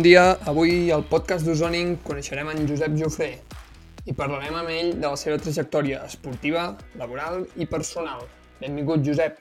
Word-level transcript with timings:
Bon 0.00 0.06
dia, 0.08 0.38
avui 0.48 0.88
al 0.88 1.02
podcast 1.04 1.44
d'Ozoning 1.44 1.98
coneixerem 2.00 2.48
en 2.48 2.62
Josep 2.64 2.94
Jofré 2.96 3.26
i 4.08 4.14
parlarem 4.16 4.54
amb 4.56 4.70
ell 4.72 4.94
de 4.94 5.02
la 5.04 5.18
seva 5.20 5.36
trajectòria 5.36 5.98
esportiva, 6.06 6.62
laboral 6.96 7.42
i 7.60 7.66
personal. 7.68 8.22
Benvingut, 8.62 9.04
Josep. 9.04 9.36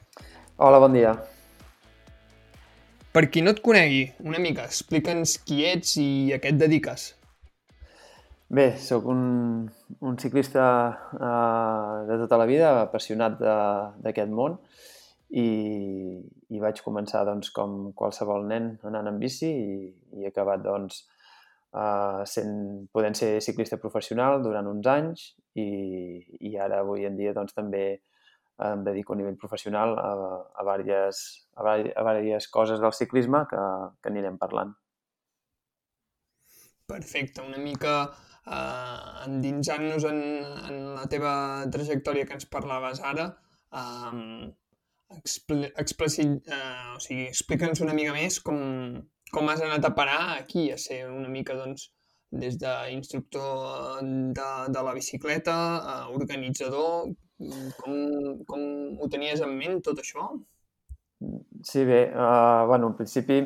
Hola, 0.57 0.81
bon 0.83 0.97
dia. 0.97 1.13
Per 3.15 3.23
qui 3.31 3.39
no 3.39 3.53
et 3.55 3.63
conegui, 3.63 4.01
una 4.27 4.43
mica, 4.43 4.67
explica'ns 4.67 5.37
qui 5.47 5.61
ets 5.69 5.95
i 6.03 6.09
a 6.35 6.41
què 6.43 6.51
et 6.51 6.59
dediques. 6.59 7.07
Bé, 8.51 8.73
sóc 8.83 9.07
un, 9.15 9.23
un 10.03 10.19
ciclista 10.19 10.65
uh, 11.15 12.03
de 12.11 12.19
tota 12.25 12.43
la 12.43 12.51
vida, 12.51 12.75
apassionat 12.81 13.39
d'aquest 13.39 14.35
món 14.41 14.59
i, 15.29 15.47
i 16.49 16.59
vaig 16.61 16.81
començar 16.85 17.23
doncs, 17.27 17.51
com 17.53 17.91
qualsevol 17.97 18.47
nen 18.49 18.73
anant 18.89 19.11
en 19.11 19.19
bici 19.21 19.49
i, 19.49 19.87
i 20.17 20.25
he 20.25 20.31
acabat 20.31 20.63
doncs, 20.65 21.03
uh, 21.77 22.25
sent, 22.25 22.53
podent 22.93 23.17
ser 23.17 23.35
ciclista 23.45 23.77
professional 23.81 24.41
durant 24.43 24.69
uns 24.71 24.89
anys 24.89 25.25
i, 25.55 25.67
i 26.49 26.55
ara 26.57 26.81
avui 26.83 27.05
en 27.05 27.17
dia 27.19 27.35
doncs, 27.37 27.53
també 27.57 28.01
em 28.59 28.81
dedico 28.83 29.13
a 29.13 29.15
nivell 29.15 29.37
professional 29.39 29.93
a, 29.99 30.09
a, 30.59 30.77
diverses, 30.81 31.47
a, 31.55 31.77
diverses 31.77 32.49
coses 32.51 32.81
del 32.81 32.91
ciclisme 32.93 33.45
que, 33.47 33.61
que 34.01 34.11
anirem 34.11 34.37
parlant. 34.41 34.73
Perfecte, 36.89 37.45
una 37.45 37.61
mica 37.61 37.93
eh, 38.49 39.27
endinsant-nos 39.27 40.07
en, 40.09 40.19
en 40.67 40.79
la 40.97 41.05
teva 41.11 41.33
trajectòria 41.71 42.25
que 42.25 42.35
ens 42.35 42.49
parlaves 42.51 42.99
ara, 43.05 43.29
eh, 43.71 44.49
expli 45.17 45.69
eh, 45.69 46.95
o 46.95 46.99
sigui, 47.01 47.25
explica'ns 47.27 47.81
una 47.85 47.95
mica 47.97 48.13
més 48.13 48.39
com, 48.45 48.59
com 49.33 49.49
has 49.49 49.63
anat 49.65 49.85
a 49.85 49.95
parar 49.95 50.21
aquí, 50.37 50.69
a 50.71 50.77
ser 50.77 51.05
una 51.09 51.29
mica, 51.29 51.57
doncs, 51.57 51.89
des 52.29 52.59
d'instructor 52.61 54.01
de, 54.03 54.49
de 54.69 54.83
la 54.85 54.93
bicicleta, 54.93 55.55
a 55.81 55.95
organitzador, 56.13 57.09
com, 57.79 57.95
com 58.45 58.63
ho 58.99 59.09
tenies 59.09 59.41
en 59.41 59.55
ment, 59.57 59.81
tot 59.85 60.01
això? 60.03 60.29
Sí, 61.65 61.83
bé, 61.83 62.03
uh, 62.13 62.65
bueno, 62.69 62.91
en 62.91 62.95
principi 62.95 63.41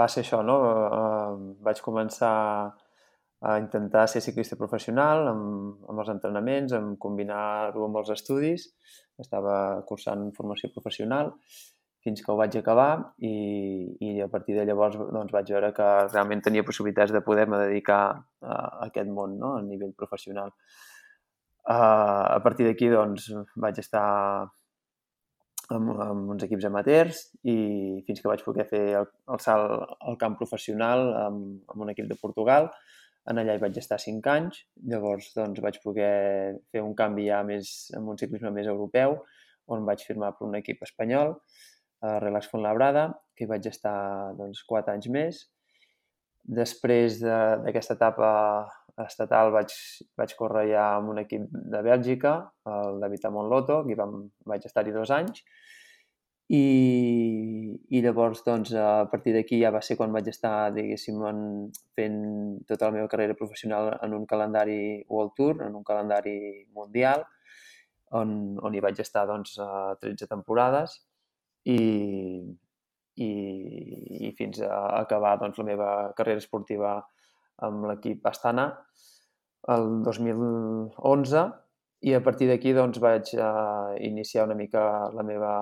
va 0.00 0.08
ser 0.12 0.24
això, 0.24 0.42
no? 0.44 0.56
Uh, 0.60 1.54
vaig 1.64 1.80
començar 1.84 2.34
a 3.44 3.58
intentar 3.60 4.06
ser 4.08 4.22
ciclista 4.24 4.56
professional 4.56 5.26
amb, 5.28 5.84
amb 5.90 6.00
els 6.00 6.10
entrenaments, 6.14 6.72
amb 6.72 6.96
combinar-ho 7.00 7.84
amb 7.84 8.00
els 8.00 8.14
estudis. 8.14 8.70
Estava 9.20 9.56
cursant 9.88 10.30
formació 10.36 10.70
professional 10.72 11.34
fins 12.04 12.20
que 12.24 12.32
ho 12.32 12.36
vaig 12.36 12.56
acabar 12.60 12.88
i, 13.24 13.34
i 14.04 14.08
a 14.20 14.28
partir 14.32 14.56
de 14.56 14.64
llavors 14.68 14.96
doncs, 14.96 15.32
vaig 15.32 15.52
veure 15.54 15.70
que 15.76 15.90
realment 16.08 16.42
tenia 16.44 16.64
possibilitats 16.64 17.12
de 17.12 17.22
poder-me 17.24 17.60
dedicar 17.62 18.00
a, 18.14 18.56
aquest 18.88 19.12
món 19.12 19.38
no? 19.40 19.54
a 19.58 19.62
nivell 19.64 19.94
professional. 19.96 20.52
Uh, 21.64 22.36
a 22.36 22.40
partir 22.44 22.68
d'aquí 22.68 22.90
doncs, 22.92 23.30
vaig 23.60 23.80
estar 23.80 24.08
amb, 25.72 25.94
amb 26.08 26.34
uns 26.34 26.44
equips 26.44 26.68
amateurs 26.68 27.22
i 27.48 27.56
fins 28.08 28.20
que 28.20 28.28
vaig 28.28 28.44
poder 28.44 28.68
fer 28.72 28.84
el, 29.00 29.08
el 29.32 29.40
salt 29.40 29.96
al 30.00 30.20
camp 30.20 30.36
professional 30.40 31.08
amb, 31.26 31.46
amb 31.72 31.86
un 31.86 31.92
equip 31.92 32.08
de 32.08 32.20
Portugal 32.20 32.68
en 33.30 33.40
allà 33.40 33.56
hi 33.56 33.62
vaig 33.62 33.78
estar 33.80 33.98
cinc 34.02 34.26
anys, 34.28 34.60
llavors 34.90 35.30
doncs, 35.36 35.62
vaig 35.64 35.78
poder 35.84 36.58
fer 36.72 36.82
un 36.84 36.94
canvi 36.98 37.28
ja 37.30 37.40
més 37.46 37.72
amb 37.96 38.12
un 38.12 38.20
ciclisme 38.20 38.52
més 38.52 38.68
europeu, 38.70 39.16
on 39.72 39.86
vaig 39.88 40.04
firmar 40.04 40.34
per 40.36 40.48
un 40.48 40.58
equip 40.60 40.82
espanyol, 40.84 41.38
a 42.04 42.18
Relax 42.20 42.52
Labrada, 42.60 43.08
que 43.34 43.46
hi 43.46 43.50
vaig 43.50 43.66
estar 43.70 43.96
doncs, 44.36 44.62
quatre 44.68 44.92
anys 44.92 45.08
més. 45.08 45.42
Després 46.44 47.22
d'aquesta 47.24 47.94
de, 47.94 47.98
etapa 47.98 48.30
estatal 49.06 49.50
vaig, 49.54 49.72
vaig 50.20 50.34
córrer 50.38 50.66
ja 50.74 50.84
amb 50.98 51.14
un 51.14 51.22
equip 51.22 51.46
de 51.50 51.80
Bèlgica, 51.82 52.34
el 52.68 53.00
David 53.00 53.24
Amon 53.30 53.48
Loto, 53.50 53.80
que 53.88 53.96
vam, 53.98 54.18
vaig 54.44 54.68
estar-hi 54.68 54.92
dos 54.94 55.10
anys, 55.14 55.40
i, 56.52 57.76
i 57.88 58.00
llavors, 58.04 58.42
doncs, 58.44 58.74
a 58.76 59.06
partir 59.10 59.32
d'aquí 59.32 59.60
ja 59.62 59.70
va 59.72 59.80
ser 59.82 59.96
quan 59.96 60.12
vaig 60.12 60.28
estar, 60.28 60.72
diguéssim, 60.74 61.22
en, 61.24 61.38
fent 61.96 62.18
tota 62.68 62.90
la 62.90 62.98
meva 62.98 63.08
carrera 63.08 63.36
professional 63.38 63.94
en 64.02 64.12
un 64.12 64.26
calendari 64.28 65.04
World 65.08 65.32
Tour, 65.38 65.62
en 65.64 65.74
un 65.74 65.84
calendari 65.84 66.66
mundial, 66.76 67.24
on, 68.12 68.58
on 68.60 68.74
hi 68.74 68.84
vaig 68.84 69.00
estar, 69.00 69.24
doncs, 69.30 69.56
a 69.58 69.96
13 70.02 70.28
temporades 70.28 70.98
i, 71.64 71.80
i, 73.16 73.30
i 74.28 74.32
fins 74.36 74.60
a 74.60 75.00
acabar, 75.00 75.38
doncs, 75.40 75.58
la 75.58 75.68
meva 75.72 75.90
carrera 76.18 76.44
esportiva 76.44 76.98
amb 77.64 77.88
l'equip 77.88 78.26
Astana 78.26 78.68
el 79.72 80.02
2011 80.04 81.44
i 82.04 82.12
a 82.12 82.20
partir 82.20 82.50
d'aquí 82.50 82.74
doncs, 82.76 83.00
vaig 83.00 83.30
uh, 83.38 83.94
iniciar 84.04 84.44
una 84.44 84.56
mica 84.58 84.80
la 85.16 85.24
meva 85.24 85.54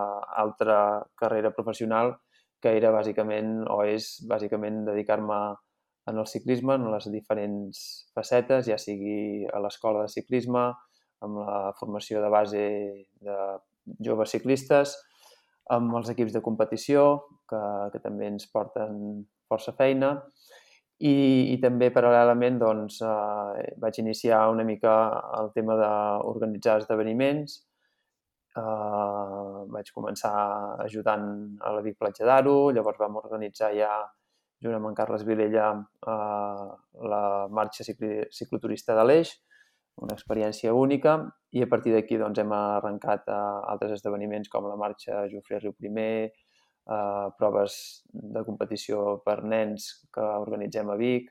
altra 0.43 0.79
carrera 1.15 1.53
professional, 1.55 2.17
que 2.63 2.73
era 2.79 2.91
bàsicament, 2.95 3.61
o 3.71 3.83
és 3.87 4.17
bàsicament 4.31 4.83
dedicar-me 4.89 5.39
en 6.11 6.19
el 6.19 6.27
ciclisme, 6.27 6.75
en 6.75 6.89
les 6.91 7.07
diferents 7.15 7.83
facetes, 8.15 8.67
ja 8.67 8.79
sigui 8.79 9.47
a 9.47 9.63
l'escola 9.63 10.03
de 10.03 10.11
ciclisme, 10.11 10.65
amb 11.23 11.39
la 11.45 11.61
formació 11.79 12.23
de 12.25 12.31
base 12.35 12.65
de 13.23 13.39
joves 14.03 14.35
ciclistes, 14.35 14.97
amb 15.71 15.95
els 15.99 16.11
equips 16.11 16.35
de 16.35 16.43
competició, 16.43 17.05
que, 17.51 17.63
que 17.95 18.03
també 18.03 18.33
ens 18.33 18.51
porten 18.51 19.23
força 19.47 19.75
feina, 19.79 20.17
i, 21.03 21.13
i 21.55 21.59
també 21.63 21.91
paral·lelament 21.95 22.61
doncs, 22.63 23.01
eh, 23.03 23.75
vaig 23.83 23.99
iniciar 24.03 24.45
una 24.53 24.65
mica 24.67 24.95
el 25.41 25.51
tema 25.57 25.77
d'organitzar 25.81 26.79
esdeveniments. 26.83 27.59
Eh, 28.53 29.61
vaig 29.75 29.93
començar 29.97 30.33
ajudant 30.85 31.25
a 31.61 31.73
la 31.77 31.83
Vic 31.85 31.99
Platja 31.99 32.29
d'Aro, 32.29 32.57
llavors 32.77 33.01
vam 33.01 33.19
organitzar 33.23 33.73
ja, 33.75 33.93
junt 34.63 34.77
amb 34.79 34.91
en 34.91 34.99
Carles 34.99 35.25
Vilella, 35.27 35.73
eh, 36.07 36.69
la 37.15 37.23
marxa 37.51 37.87
cicli, 37.89 38.29
cicloturista 38.31 38.95
de 38.99 39.09
l'Eix, 39.09 39.35
una 40.03 40.15
experiència 40.15 40.73
única, 40.73 41.19
i 41.53 41.65
a 41.65 41.69
partir 41.73 41.97
d'aquí 41.97 42.21
doncs, 42.21 42.39
hem 42.39 42.55
arrencat 42.57 43.27
a 43.29 43.43
altres 43.75 43.99
esdeveniments 43.99 44.53
com 44.53 44.71
la 44.71 44.79
marxa 44.79 45.27
Jofre 45.33 45.59
Riu 45.59 45.75
Primer, 45.75 46.31
eh, 46.89 47.29
proves 47.39 48.03
de 48.13 48.43
competició 48.47 49.21
per 49.25 49.43
nens 49.45 49.93
que 50.15 50.27
organitzem 50.43 50.91
a 50.91 50.99
Vic, 51.01 51.31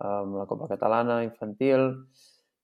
amb 0.00 0.38
la 0.38 0.46
Copa 0.48 0.68
Catalana 0.70 1.20
infantil 1.26 1.90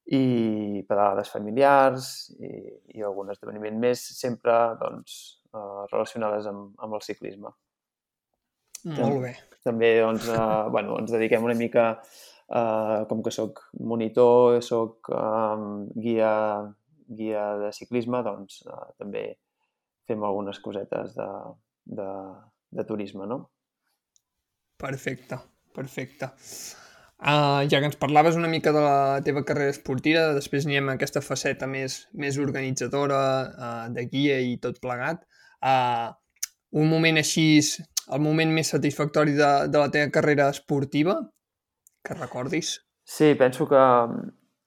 i 0.06 0.84
pedalades 0.86 1.32
familiars 1.34 2.30
i, 2.38 2.50
i 2.96 3.02
algun 3.04 3.32
esdeveniment 3.34 3.78
més, 3.82 4.02
sempre 4.16 4.54
doncs, 4.80 5.16
eh, 5.50 5.82
relacionades 5.90 6.46
amb, 6.50 6.70
amb 6.78 6.96
el 6.96 7.02
ciclisme. 7.04 7.52
Molt 8.86 9.18
bé. 9.24 9.32
També 9.66 9.96
doncs, 9.98 10.28
eh, 10.30 10.62
bueno, 10.70 11.00
ens 11.02 11.10
dediquem 11.10 11.44
una 11.44 11.58
mica, 11.58 11.88
eh, 12.46 13.00
com 13.10 13.22
que 13.22 13.34
sóc 13.34 13.64
monitor, 13.92 14.60
sóc 14.62 15.10
eh, 15.10 15.66
guia, 16.06 16.32
guia 17.18 17.46
de 17.64 17.72
ciclisme, 17.74 18.22
doncs 18.22 18.62
eh, 18.66 18.84
també 19.02 19.26
fem 20.06 20.22
algunes 20.22 20.62
cosetes 20.62 21.16
de, 21.18 21.28
de, 21.86 22.08
de 22.70 22.84
turisme, 22.84 23.26
no? 23.30 23.46
Perfecte, 24.76 25.38
perfecte. 25.74 26.30
Uh, 27.16 27.64
ja 27.72 27.80
que 27.80 27.88
ens 27.88 27.96
parlaves 27.96 28.36
una 28.36 28.50
mica 28.52 28.74
de 28.76 28.82
la 28.84 29.22
teva 29.24 29.40
carrera 29.48 29.72
esportiva, 29.72 30.34
després 30.36 30.66
anirem 30.66 30.90
a 30.90 30.96
aquesta 30.98 31.22
faceta 31.24 31.64
més, 31.70 32.02
més 32.12 32.36
organitzadora, 32.42 33.20
uh, 33.56 33.86
de 33.94 34.04
guia 34.10 34.36
i 34.44 34.58
tot 34.60 34.82
plegat. 34.84 35.24
Uh, 35.64 36.12
un 36.76 36.90
moment 36.90 37.16
així, 37.16 37.46
el 38.12 38.20
moment 38.20 38.52
més 38.52 38.74
satisfactori 38.74 39.32
de, 39.38 39.52
de 39.72 39.80
la 39.80 39.88
teva 39.94 40.10
carrera 40.12 40.50
esportiva, 40.52 41.16
que 42.04 42.18
recordis? 42.18 42.76
Sí, 43.06 43.32
penso 43.34 43.66
que, 43.70 43.80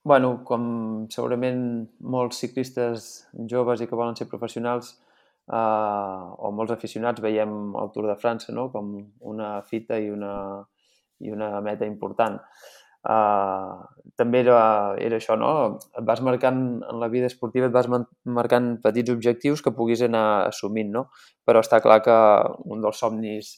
bueno, 0.04 0.32
com 0.48 1.06
segurament 1.12 1.62
molts 2.00 2.42
ciclistes 2.42 3.10
joves 3.52 3.80
i 3.80 3.86
que 3.86 3.96
volen 3.96 4.18
ser 4.18 4.26
professionals, 4.28 4.96
eh, 5.52 6.24
o 6.46 6.52
molts 6.56 6.74
aficionats 6.74 7.22
veiem 7.22 7.54
el 7.82 7.94
Tour 7.94 8.10
de 8.10 8.18
França 8.20 8.54
no? 8.56 8.68
com 8.74 8.92
una 9.32 9.54
fita 9.66 9.98
i 9.98 10.10
una, 10.10 10.34
i 11.20 11.32
una 11.34 11.58
meta 11.64 11.88
important. 11.88 12.38
Uh, 13.00 13.80
també 14.20 14.42
era, 14.42 14.58
era 15.00 15.16
això, 15.16 15.32
no? 15.40 15.78
Et 15.96 16.04
vas 16.04 16.20
marcant 16.20 16.58
en 16.84 16.98
la 17.00 17.08
vida 17.08 17.30
esportiva, 17.30 17.70
et 17.70 17.72
vas 17.72 17.88
marcant 17.88 18.74
petits 18.84 19.08
objectius 19.08 19.62
que 19.64 19.72
puguis 19.72 20.02
anar 20.04 20.50
assumint, 20.50 20.90
no? 20.92 21.06
Però 21.48 21.62
està 21.64 21.80
clar 21.80 22.02
que 22.04 22.18
un 22.68 22.84
dels 22.84 23.00
somnis 23.00 23.54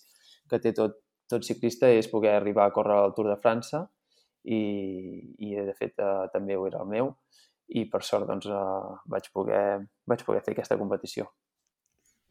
que 0.46 0.62
té 0.62 0.70
tot, 0.76 0.94
tot 1.26 1.42
ciclista 1.42 1.90
és 1.90 2.10
poder 2.12 2.36
arribar 2.36 2.68
a 2.68 2.74
córrer 2.76 3.00
al 3.00 3.16
Tour 3.16 3.32
de 3.32 3.38
França 3.42 3.82
i, 4.44 4.62
i 5.42 5.56
de 5.58 5.74
fet 5.74 5.98
uh, 5.98 6.28
també 6.30 6.54
ho 6.54 6.68
era 6.70 6.84
el 6.86 6.94
meu 6.94 7.14
i 7.74 7.86
per 7.90 8.04
sort 8.06 8.30
doncs 8.30 8.46
uh, 8.46 8.94
vaig 9.10 9.26
poder, 9.34 9.64
vaig 10.06 10.22
poder 10.28 10.42
fer 10.46 10.54
aquesta 10.54 10.78
competició. 10.78 11.32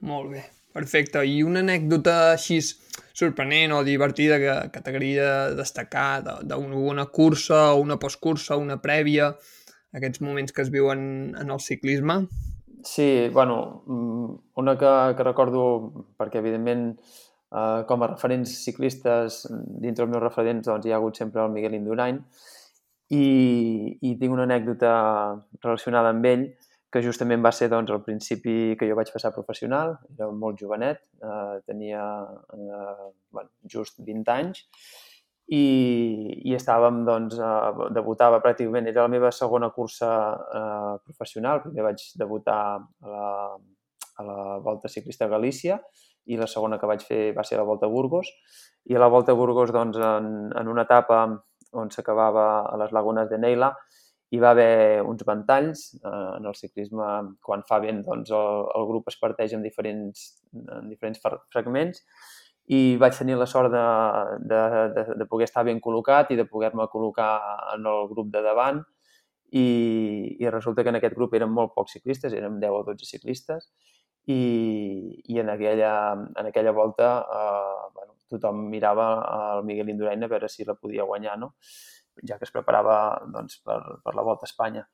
Molt 0.07 0.31
bé, 0.33 0.43
perfecte. 0.73 1.21
I 1.27 1.41
una 1.45 1.61
anècdota 1.61 2.33
així 2.33 2.59
sorprenent 2.61 3.73
o 3.75 3.81
divertida 3.85 4.39
que, 4.41 4.53
que 4.73 4.81
t'agradaria 4.81 5.51
destacar 5.57 6.23
d'una 6.47 7.05
cursa 7.13 7.71
o 7.73 7.81
una 7.83 7.99
postcursa, 8.01 8.57
una 8.57 8.79
prèvia, 8.81 9.31
aquests 9.93 10.23
moments 10.23 10.55
que 10.55 10.63
es 10.63 10.71
viuen 10.73 11.03
en 11.37 11.51
el 11.51 11.59
ciclisme? 11.59 12.23
Sí, 12.83 13.29
bueno, 13.29 13.83
mm, 13.85 14.31
una 14.57 14.77
que, 14.77 14.93
que 15.17 15.27
recordo, 15.27 15.65
perquè 16.17 16.41
evidentment 16.41 16.87
eh, 16.95 17.83
com 17.87 18.01
a 18.01 18.09
referents 18.15 18.55
ciclistes, 18.65 19.43
dintre 19.83 20.07
els 20.07 20.13
meus 20.13 20.23
referents 20.23 20.65
doncs, 20.65 20.87
hi 20.87 20.95
ha 20.95 20.97
hagut 20.97 21.19
sempre 21.19 21.43
el 21.43 21.53
Miguel 21.53 21.77
Indurain, 21.77 22.23
i, 23.11 23.25
i 24.01 24.15
tinc 24.17 24.33
una 24.33 24.47
anècdota 24.47 24.91
relacionada 25.61 26.15
amb 26.15 26.25
ell, 26.31 26.47
que 26.91 27.01
justament 27.03 27.43
va 27.43 27.53
ser 27.55 27.69
doncs, 27.71 27.91
al 27.91 28.03
principi 28.03 28.75
que 28.79 28.87
jo 28.89 28.97
vaig 28.99 29.11
passar 29.13 29.31
professional, 29.35 29.95
era 30.11 30.27
molt 30.35 30.59
jovenet, 30.59 30.99
eh, 31.23 31.61
tenia 31.65 32.03
eh, 32.57 33.07
bueno, 33.31 33.49
just 33.63 34.01
20 34.03 34.33
anys, 34.33 34.65
i, 35.51 35.63
i 36.47 36.55
estàvem, 36.55 37.01
doncs, 37.07 37.37
eh, 37.39 37.87
debutava 37.95 38.41
pràcticament, 38.43 38.89
era 38.91 39.05
la 39.07 39.11
meva 39.11 39.31
segona 39.35 39.71
cursa 39.75 40.11
eh, 40.59 40.95
professional, 41.07 41.63
primer 41.63 41.87
vaig 41.87 42.03
debutar 42.19 42.59
a 42.75 43.13
la, 43.13 43.29
a 44.19 44.27
la 44.27 44.57
Volta 44.63 44.91
Ciclista 44.91 45.31
Galícia 45.31 45.79
i 46.27 46.37
la 46.37 46.47
segona 46.47 46.77
que 46.79 46.89
vaig 46.89 47.07
fer 47.07 47.21
va 47.37 47.47
ser 47.47 47.59
la 47.59 47.67
Volta 47.67 47.87
a 47.87 47.93
Burgos, 47.93 48.29
i 48.91 48.95
a 48.95 49.01
la 49.01 49.09
Volta 49.11 49.31
a 49.31 49.39
Burgos, 49.39 49.71
doncs, 49.71 49.97
en, 49.97 50.51
en 50.59 50.75
una 50.75 50.87
etapa 50.87 51.23
on 51.71 51.91
s'acabava 51.91 52.65
a 52.67 52.77
les 52.83 52.91
lagunes 52.91 53.29
de 53.31 53.39
Neila, 53.39 53.71
hi 54.31 54.39
va 54.39 54.53
haver 54.55 55.01
uns 55.03 55.25
ventalls 55.27 55.87
eh, 55.99 56.29
en 56.37 56.45
el 56.47 56.55
ciclisme. 56.55 57.07
Quan 57.43 57.65
fa 57.67 57.81
vent, 57.83 58.03
doncs, 58.07 58.31
el, 58.31 58.61
el 58.79 58.87
grup 58.87 59.11
es 59.11 59.19
parteix 59.19 59.55
en 59.57 59.65
diferents, 59.65 60.27
en 60.77 60.87
diferents 60.91 61.19
fragments 61.51 62.05
i 62.71 62.95
vaig 63.01 63.17
tenir 63.17 63.35
la 63.35 63.47
sort 63.49 63.71
de, 63.73 63.83
de, 64.47 64.61
de, 64.95 65.03
de 65.19 65.27
poder 65.27 65.47
estar 65.49 65.65
ben 65.67 65.81
col·locat 65.83 66.31
i 66.31 66.37
de 66.39 66.45
poder-me 66.47 66.85
col·locar 66.93 67.31
en 67.73 67.87
el 67.89 68.07
grup 68.11 68.29
de 68.31 68.43
davant 68.45 68.79
i, 69.51 70.37
i 70.39 70.49
resulta 70.49 70.83
que 70.83 70.93
en 70.93 70.99
aquest 71.01 71.17
grup 71.17 71.33
eren 71.35 71.51
molt 71.51 71.73
pocs 71.75 71.97
ciclistes, 71.97 72.33
érem 72.37 72.59
10 72.61 72.77
o 72.77 72.83
12 72.87 73.09
ciclistes 73.09 73.67
i, 74.29 75.23
i 75.25 75.39
en, 75.41 75.49
aquella, 75.51 75.93
en 76.13 76.51
aquella 76.51 76.71
volta 76.71 77.09
eh, 77.25 77.89
bueno, 77.97 78.15
tothom 78.31 78.63
mirava 78.71 79.09
el 79.57 79.65
Miguel 79.67 79.91
Indurain 79.91 80.23
a 80.23 80.31
veure 80.31 80.47
si 80.47 80.63
la 80.63 80.77
podia 80.79 81.03
guanyar, 81.03 81.37
no? 81.41 81.55
Ja 82.27 82.37
que 82.37 82.47
es 82.47 82.53
preparava 82.53 82.95
doncs, 83.33 83.59
per, 83.65 83.81
per 84.03 84.15
la 84.15 84.25
Volta 84.27 84.47
a 84.47 84.51
Espanya. 84.51 84.85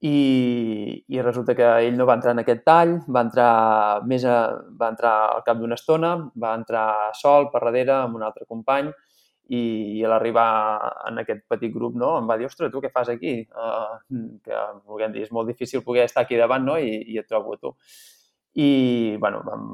I, 0.00 1.04
I 1.12 1.20
resulta 1.20 1.52
que 1.54 1.66
ell 1.84 1.98
no 1.98 2.06
va 2.08 2.16
entrar 2.16 2.32
en 2.32 2.40
aquest 2.40 2.62
tall, 2.64 2.94
va 3.12 3.24
entrar, 3.26 3.50
més 4.08 4.24
a, 4.24 4.36
va 4.80 4.88
entrar 4.94 5.12
al 5.34 5.44
cap 5.44 5.60
d'una 5.60 5.76
estona, 5.76 6.14
va 6.40 6.54
entrar 6.56 7.12
sol 7.18 7.50
per 7.52 7.60
darrere 7.66 7.98
amb 7.98 8.16
un 8.16 8.24
altre 8.24 8.48
company 8.48 8.88
i, 9.50 9.60
i 9.98 10.04
a 10.06 10.08
l'arribar 10.12 10.48
en 11.10 11.20
aquest 11.20 11.44
petit 11.50 11.74
grup 11.74 11.98
no, 12.00 12.14
em 12.20 12.28
va 12.30 12.38
dir, 12.40 12.48
ostres, 12.48 12.72
tu 12.72 12.80
què 12.80 12.88
fas 12.94 13.10
aquí? 13.12 13.34
Uh, 13.50 13.98
que, 14.46 14.64
vulguem 14.88 15.12
dir, 15.12 15.26
és 15.26 15.32
molt 15.36 15.50
difícil 15.50 15.84
poder 15.84 16.06
estar 16.06 16.24
aquí 16.24 16.38
davant 16.40 16.64
no? 16.64 16.78
I, 16.78 17.00
i 17.12 17.20
et 17.20 17.28
trobo 17.28 17.58
a 17.58 17.60
tu. 17.60 17.74
I, 18.56 18.70
bueno, 19.20 19.42
vam, 19.46 19.66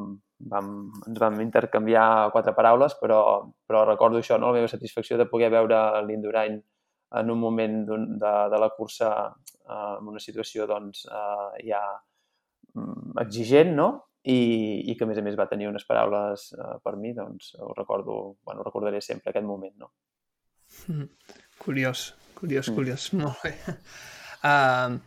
vam, 0.51 0.73
ens 1.07 1.21
vam 1.21 1.39
intercanviar 1.45 2.33
quatre 2.33 2.57
paraules, 2.57 2.97
però, 3.01 3.21
però 3.69 3.85
recordo 3.87 4.19
això, 4.19 4.41
no? 4.41 4.51
la 4.51 4.59
meva 4.59 4.73
satisfacció 4.73 5.21
de 5.21 5.29
poder 5.31 5.53
veure 5.55 5.79
l'Indurain 6.09 6.59
en 7.15 7.31
un 7.31 7.39
moment 7.39 7.85
de, 7.87 8.33
de 8.51 8.59
la 8.59 8.71
cursa 8.77 9.11
eh, 9.69 9.95
en 10.01 10.09
una 10.09 10.23
situació 10.23 10.67
doncs, 10.67 11.07
eh, 11.07 11.69
ja 11.71 11.83
mm, 12.75 13.17
exigent, 13.23 13.75
no? 13.77 13.91
I, 14.27 14.91
i 14.91 14.97
que 14.99 15.07
a 15.07 15.09
més 15.09 15.21
a 15.21 15.23
més 15.23 15.37
va 15.39 15.47
tenir 15.47 15.69
unes 15.71 15.87
paraules 15.87 16.49
eh, 16.57 16.75
per 16.83 16.97
mi, 16.99 17.15
doncs 17.15 17.55
ho 17.63 17.71
recordo, 17.77 18.37
bueno, 18.45 18.65
recordaré 18.67 19.01
sempre 19.01 19.31
aquest 19.31 19.47
moment, 19.47 19.75
no? 19.79 19.93
Mm. 20.91 21.11
Curiós, 21.63 22.09
curiós, 22.41 22.71
curiós, 22.75 23.11
mm. 23.13 23.23
molt 23.27 23.45
bé. 23.47 23.55
Uh, 24.47 24.99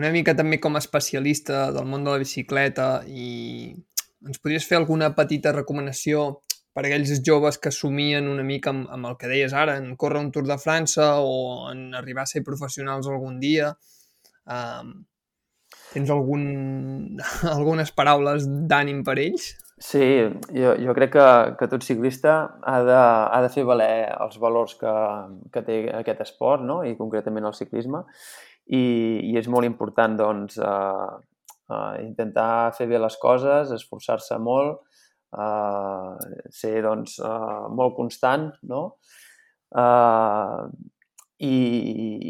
una 0.00 0.10
mica 0.12 0.34
també 0.36 0.58
com 0.60 0.76
a 0.76 0.80
especialista 0.80 1.66
del 1.72 1.88
món 1.88 2.04
de 2.04 2.14
la 2.14 2.22
bicicleta 2.22 3.02
i 3.06 3.72
ens 4.22 4.40
podries 4.40 4.64
fer 4.68 4.78
alguna 4.78 5.10
petita 5.16 5.52
recomanació 5.52 6.42
per 6.72 6.86
aquells 6.86 7.20
joves 7.24 7.58
que 7.60 7.72
somien 7.74 8.28
una 8.28 8.44
mica 8.46 8.72
amb, 8.72 8.88
amb 8.92 9.10
el 9.10 9.16
que 9.20 9.30
deies 9.30 9.52
ara, 9.52 9.76
en 9.80 9.94
córrer 10.00 10.22
un 10.24 10.30
Tour 10.32 10.46
de 10.48 10.58
França 10.60 11.14
o 11.20 11.70
en 11.70 11.90
arribar 11.94 12.24
a 12.24 12.30
ser 12.30 12.44
professionals 12.44 13.08
algun 13.08 13.38
dia. 13.42 13.74
Um, 14.48 14.94
tens 15.92 16.10
algun, 16.10 16.46
algunes 17.56 17.92
paraules 17.92 18.48
d'ànim 18.68 19.02
per 19.04 19.18
ells? 19.20 19.52
Sí, 19.82 20.04
jo, 20.54 20.76
jo 20.78 20.94
crec 20.94 21.10
que, 21.16 21.26
que 21.58 21.66
tot 21.66 21.82
ciclista 21.82 22.36
ha 22.62 22.76
de, 22.86 22.96
ha 22.96 23.40
de 23.42 23.50
fer 23.50 23.64
valer 23.66 24.12
els 24.14 24.38
valors 24.38 24.76
que, 24.78 24.92
que 25.52 25.62
té 25.66 25.78
aquest 25.98 26.22
esport, 26.22 26.62
no? 26.62 26.82
i 26.86 26.94
concretament 26.96 27.48
el 27.48 27.56
ciclisme, 27.58 28.04
i, 28.70 28.84
i 29.26 29.34
és 29.40 29.48
molt 29.50 29.66
important 29.66 30.14
doncs, 30.20 30.60
uh, 30.62 31.18
uh, 31.66 31.92
intentar 31.98 32.70
fer 32.78 32.86
bé 32.92 33.00
les 33.02 33.18
coses, 33.24 33.74
esforçar-se 33.74 34.38
molt, 34.38 34.86
uh, 35.32 36.16
ser 36.50 36.80
doncs, 36.84 37.18
uh, 37.24 37.68
molt 37.72 37.96
constant 37.96 38.50
no? 38.68 38.82
uh, 39.76 40.66
i, 41.42 41.54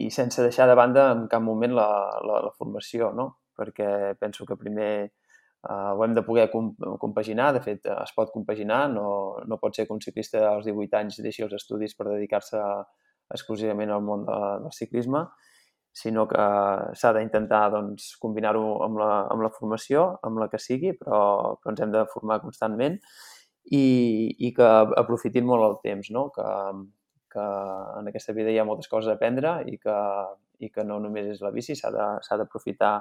i 0.07 0.11
sense 0.11 0.43
deixar 0.45 0.69
de 0.71 0.77
banda 0.79 1.11
en 1.13 1.27
cap 1.33 1.43
moment 1.45 1.75
la, 1.77 1.89
la, 2.25 2.41
la 2.47 2.55
formació, 2.57 3.13
no? 3.17 3.29
perquè 3.59 4.15
penso 4.21 4.47
que 4.49 4.57
primer 4.57 4.93
uh, 5.05 5.93
ho 5.93 6.05
hem 6.07 6.15
de 6.17 6.25
poder 6.25 6.49
compaginar, 6.53 7.53
de 7.53 7.61
fet 7.65 7.89
es 7.93 8.15
pot 8.17 8.33
compaginar, 8.33 8.87
no, 8.93 9.07
no 9.47 9.61
pot 9.61 9.77
ser 9.77 9.87
que 9.87 9.97
un 9.97 10.01
ciclista 10.01 10.47
als 10.55 10.69
18 10.69 11.01
anys 11.03 11.21
deixi 11.25 11.45
els 11.45 11.57
estudis 11.59 11.97
per 11.99 12.09
dedicar-se 12.09 12.63
exclusivament 13.33 13.93
al 13.93 14.05
món 14.05 14.25
de, 14.29 14.39
del 14.65 14.77
ciclisme, 14.77 15.27
sinó 15.93 16.25
que 16.29 16.45
s'ha 16.97 17.13
d'intentar 17.13 17.67
doncs, 17.75 18.15
combinar-ho 18.21 18.65
amb, 18.87 18.99
la, 19.01 19.11
amb 19.33 19.45
la 19.45 19.53
formació, 19.53 20.07
amb 20.25 20.41
la 20.41 20.49
que 20.49 20.61
sigui, 20.63 20.95
però, 20.99 21.23
però 21.61 21.75
ens 21.75 21.85
hem 21.85 21.93
de 21.93 22.07
formar 22.13 22.41
constantment 22.45 22.97
i, 23.71 23.85
i 24.41 24.53
que 24.57 24.69
aprofitin 25.03 25.47
molt 25.47 25.69
el 25.69 25.77
temps, 25.85 26.09
no? 26.17 26.31
que, 26.35 26.47
que 27.33 27.49
en 28.01 28.09
aquesta 28.09 28.35
vida 28.37 28.51
hi 28.51 28.59
ha 28.59 28.69
moltes 28.69 28.89
coses 28.89 29.13
a 29.13 29.19
aprendre 29.19 29.59
i 29.69 29.77
que, 29.83 29.99
i 30.65 30.73
que 30.73 30.87
no 30.89 30.99
només 31.03 31.29
és 31.35 31.45
la 31.45 31.53
bici, 31.53 31.77
s'ha 31.77 31.93
d'aprofitar 31.93 32.97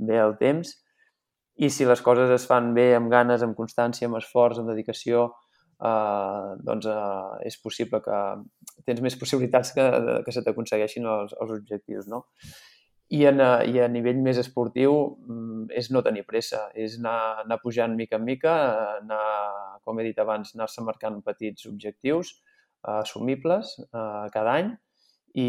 bé 0.00 0.18
el 0.18 0.38
temps 0.40 0.72
i 1.54 1.70
si 1.70 1.86
les 1.86 2.00
coses 2.02 2.32
es 2.34 2.48
fan 2.50 2.72
bé 2.74 2.94
amb 2.96 3.12
ganes, 3.12 3.44
amb 3.44 3.54
constància, 3.54 4.08
amb 4.08 4.18
esforç, 4.18 4.58
amb 4.58 4.72
dedicació, 4.72 5.28
eh, 5.80 6.50
doncs 6.68 6.86
eh, 6.90 7.48
és 7.50 7.58
possible 7.62 8.00
que 8.04 8.20
tens 8.86 9.02
més 9.04 9.16
possibilitats 9.20 9.74
que, 9.76 9.88
que 10.26 10.34
se 10.34 10.44
t'aconsegueixin 10.46 11.08
els, 11.08 11.34
els 11.40 11.56
objectius, 11.58 12.08
no? 12.10 12.24
I, 13.10 13.24
en, 13.28 13.40
eh, 13.40 13.66
I 13.70 13.82
a 13.84 13.88
nivell 13.92 14.22
més 14.24 14.40
esportiu 14.40 14.94
mm, 15.26 15.68
és 15.76 15.90
no 15.92 16.02
tenir 16.06 16.24
pressa, 16.28 16.64
és 16.74 16.96
anar, 17.00 17.18
anar 17.44 17.60
pujant 17.62 17.94
mica 17.98 18.18
en 18.20 18.24
mica, 18.26 18.54
anar, 19.00 19.26
com 19.84 20.00
he 20.00 20.08
dit 20.08 20.18
abans, 20.18 20.54
anar-se 20.56 20.84
marcant 20.86 21.20
petits 21.26 21.68
objectius 21.70 22.32
eh, 22.34 22.96
assumibles 23.00 23.76
eh, 23.84 24.24
cada 24.34 24.56
any 24.62 24.72
i, 25.34 25.48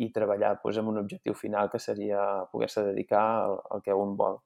i 0.00 0.10
treballar 0.14 0.54
doncs, 0.62 0.80
amb 0.80 0.94
un 0.94 1.02
objectiu 1.02 1.36
final 1.36 1.70
que 1.70 1.82
seria 1.82 2.24
poder-se 2.52 2.86
dedicar 2.88 3.24
al, 3.44 3.60
al 3.70 3.84
que 3.84 3.94
un 3.94 4.16
vol. 4.16 4.40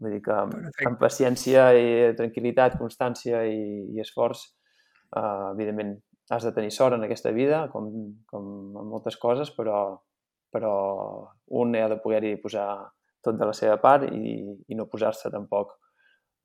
Vull 0.00 0.16
dir 0.16 0.22
que 0.24 0.34
Perfecte. 0.50 0.88
amb 0.90 1.00
paciència 1.00 1.68
i 1.76 1.86
tranquil·litat, 2.18 2.76
constància 2.80 3.44
i, 3.48 3.86
i 3.94 4.02
esforç, 4.02 4.42
uh, 5.16 5.52
evidentment 5.54 5.96
has 6.34 6.44
de 6.44 6.52
tenir 6.52 6.72
sort 6.74 6.96
en 6.96 7.06
aquesta 7.06 7.30
vida, 7.32 7.66
com, 7.72 7.88
com 8.26 8.50
en 8.76 8.90
moltes 8.90 9.16
coses, 9.22 9.52
però, 9.54 9.80
però 10.52 10.74
un 11.60 11.76
ha 11.78 11.88
de 11.92 12.00
poder-hi 12.02 12.34
posar 12.42 12.68
tot 13.22 13.38
de 13.38 13.48
la 13.48 13.54
seva 13.56 13.78
part 13.82 14.08
i, 14.10 14.38
i 14.68 14.78
no 14.78 14.88
posar-se 14.90 15.30
tampoc 15.34 15.76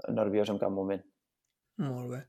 nerviós 0.10 0.50
en 0.54 0.62
cap 0.62 0.74
moment. 0.74 1.02
Molt 1.82 2.10
bé. 2.14 2.22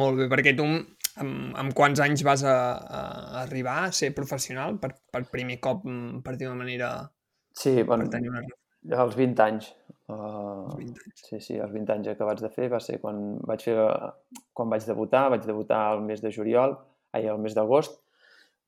Molt 0.00 0.20
bé, 0.20 0.28
perquè 0.30 0.54
tu 0.56 0.66
amb, 0.66 1.56
amb 1.58 1.74
quants 1.76 2.00
anys 2.04 2.22
vas 2.26 2.44
a, 2.46 2.56
a 2.78 3.00
arribar 3.42 3.80
a 3.86 3.92
ser 3.96 4.12
professional 4.16 4.78
per, 4.82 4.92
per 5.10 5.24
primer 5.32 5.58
cop, 5.62 5.84
mm, 5.88 6.20
per 6.26 6.36
dir 6.36 6.50
una 6.50 6.60
manera... 6.62 6.90
Sí, 7.50 7.82
bueno, 7.82 8.06
per 8.06 8.18
tenir 8.18 8.30
una... 8.30 8.44
als 8.88 9.16
20 9.16 9.42
anys. 9.44 9.72
Uh, 10.10 10.70
20 10.76 11.02
anys. 11.06 11.24
Sí, 11.28 11.40
sí, 11.40 11.56
els 11.62 11.72
20 11.72 11.94
anys 11.94 12.12
acabats 12.14 12.42
de 12.42 12.50
fer 12.52 12.70
va 12.72 12.80
ser 12.82 12.98
quan 13.02 13.38
vaig 13.46 13.64
fer 13.64 13.76
quan 14.56 14.70
vaig 14.72 14.86
debutar, 14.86 15.28
vaig 15.34 15.44
debutar 15.46 15.80
al 15.90 16.04
mes 16.06 16.22
de 16.24 16.32
juliol, 16.34 16.76
ai, 17.14 17.26
al 17.28 17.38
mes 17.42 17.54
d'agost, 17.54 18.00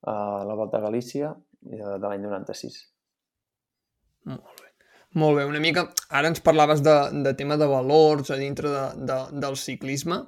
a 0.06 0.42
la 0.46 0.58
Volta 0.58 0.78
a 0.78 0.86
Galícia 0.86 1.32
de, 1.60 1.78
de 1.78 2.06
l'any 2.06 2.22
96. 2.26 2.78
Molt 4.30 4.60
bé. 4.60 4.68
Molt 5.18 5.36
bé, 5.36 5.44
una 5.44 5.60
mica... 5.60 5.84
Ara 6.08 6.30
ens 6.32 6.40
parlaves 6.40 6.80
de, 6.84 6.94
de 7.24 7.34
tema 7.36 7.58
de 7.60 7.68
valors 7.68 8.30
a 8.32 8.38
dintre 8.40 8.70
de, 8.72 8.84
de, 9.08 9.18
del 9.44 9.58
ciclisme. 9.60 10.22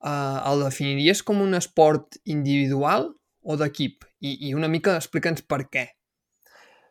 Uh, 0.00 0.40
el 0.50 0.64
definiries 0.64 1.20
com 1.22 1.42
un 1.44 1.54
esport 1.54 2.18
individual 2.24 3.10
o 3.42 3.56
d'equip? 3.60 4.06
I, 4.20 4.48
I 4.48 4.54
una 4.58 4.70
mica 4.72 4.96
explica'ns 4.98 5.44
per 5.46 5.62
què. 5.70 5.86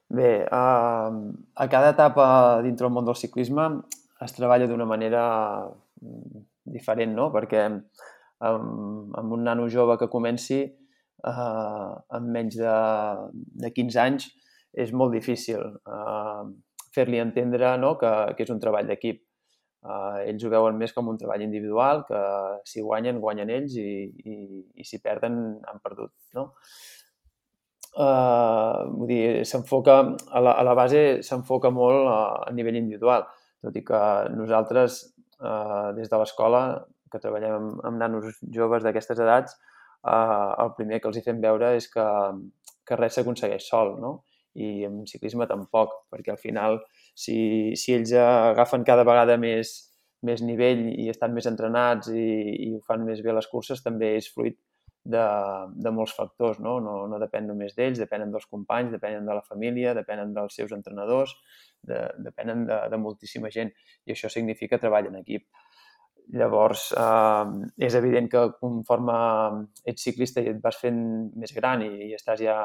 Bé, 0.10 0.30
uh, 0.50 1.10
a 1.54 1.66
cada 1.70 1.92
etapa 1.94 2.26
dintre 2.66 2.88
del 2.88 2.94
món 2.96 3.06
del 3.06 3.18
ciclisme 3.20 3.68
es 4.26 4.34
treballa 4.34 4.66
d'una 4.68 4.88
manera 4.90 5.24
mm, 6.02 6.46
diferent, 6.74 7.14
no? 7.14 7.30
Perquè 7.34 7.62
amb, 7.68 9.16
amb 9.20 9.36
un 9.36 9.44
nano 9.46 9.68
jove 9.70 9.98
que 10.00 10.10
comenci 10.10 10.60
eh, 10.64 11.94
amb 12.18 12.32
menys 12.36 12.58
de, 12.60 12.76
de 13.64 13.72
15 13.76 14.02
anys 14.04 14.28
és 14.74 14.94
molt 14.94 15.16
difícil 15.16 15.64
eh, 15.66 16.44
fer-li 16.96 17.20
entendre 17.22 17.76
no? 17.82 17.96
que, 18.00 18.12
que 18.36 18.46
és 18.46 18.54
un 18.54 18.62
treball 18.62 18.88
d'equip. 18.90 19.26
Uh, 19.80 20.26
ells 20.28 20.44
ho 20.44 20.50
veuen 20.52 20.76
més 20.76 20.92
com 20.92 21.08
un 21.08 21.16
treball 21.16 21.40
individual, 21.40 22.02
que 22.04 22.18
si 22.68 22.82
guanyen, 22.84 23.22
guanyen 23.24 23.48
ells 23.56 23.78
i, 23.80 24.10
i, 24.28 24.34
i 24.76 24.84
si 24.84 25.00
perden, 25.00 25.38
han 25.64 25.80
perdut. 25.80 26.12
No? 26.36 26.50
Uh, 27.98 28.86
vull 28.94 29.10
dir, 29.10 29.24
s'enfoca, 29.50 29.98
a, 30.30 30.42
la, 30.44 30.54
a 30.54 30.64
la 30.64 30.76
base 30.78 31.24
s'enfoca 31.26 31.72
molt 31.74 32.06
a, 32.08 32.20
a 32.46 32.54
nivell 32.54 32.78
individual, 32.78 33.26
tot 33.66 33.76
i 33.76 33.84
que 33.84 34.02
nosaltres, 34.36 35.02
uh, 35.42 35.90
des 35.98 36.12
de 36.12 36.22
l'escola, 36.22 36.62
que 37.10 37.20
treballem 37.20 37.56
amb, 37.58 37.82
amb 37.90 38.00
nanos 38.00 38.40
joves 38.54 38.86
d'aquestes 38.86 39.20
edats, 39.26 39.58
uh, 40.06 40.54
el 40.64 40.74
primer 40.78 41.02
que 41.02 41.10
els 41.10 41.20
hi 41.20 41.26
fem 41.26 41.42
veure 41.42 41.74
és 41.80 41.90
que, 41.92 42.06
que 42.86 43.00
res 43.00 43.18
s'aconsegueix 43.18 43.66
sol, 43.66 43.98
no? 44.02 44.20
I 44.60 44.86
en 44.88 45.04
ciclisme 45.10 45.48
tampoc, 45.50 45.94
perquè 46.14 46.34
al 46.34 46.42
final 46.42 46.80
si, 47.18 47.76
si 47.80 47.94
ells 47.96 48.14
agafen 48.22 48.86
cada 48.86 49.06
vegada 49.08 49.38
més, 49.42 49.74
més 50.26 50.42
nivell 50.44 50.88
i 50.94 51.10
estan 51.12 51.34
més 51.36 51.48
entrenats 51.50 52.10
i, 52.12 52.26
i 52.68 52.74
ho 52.76 52.82
fan 52.86 53.06
més 53.08 53.22
bé 53.26 53.34
les 53.36 53.48
curses, 53.50 53.82
també 53.86 54.16
és 54.18 54.30
fruit 54.34 54.58
de, 55.04 55.24
de 55.76 55.92
molts 55.96 56.14
factors, 56.18 56.60
no? 56.60 56.78
No, 56.84 56.96
no 57.08 57.20
depèn 57.22 57.48
només 57.48 57.76
d'ells, 57.78 58.02
depenen 58.02 58.34
dels 58.34 58.50
companys, 58.52 58.92
depenen 58.92 59.26
de 59.26 59.38
la 59.38 59.46
família, 59.46 59.96
depenen 59.98 60.34
dels 60.36 60.60
seus 60.60 60.76
entrenadors, 60.76 61.34
de, 61.82 62.04
depenen 62.26 62.66
de, 62.68 62.78
de 62.92 63.00
moltíssima 63.00 63.52
gent 63.54 63.72
i 64.06 64.16
això 64.16 64.30
significa 64.32 64.82
treball 64.82 65.10
en 65.10 65.22
equip. 65.22 65.48
Llavors, 66.36 66.92
eh, 66.94 67.70
és 67.88 67.96
evident 67.98 68.30
que 68.30 68.44
conforme 68.60 69.16
ets 69.90 70.04
ciclista 70.06 70.44
i 70.44 70.52
et 70.52 70.62
vas 70.62 70.78
fent 70.78 71.02
més 71.40 71.56
gran 71.56 71.82
i, 71.82 71.90
i 72.12 72.14
estàs 72.18 72.44
ja 72.44 72.60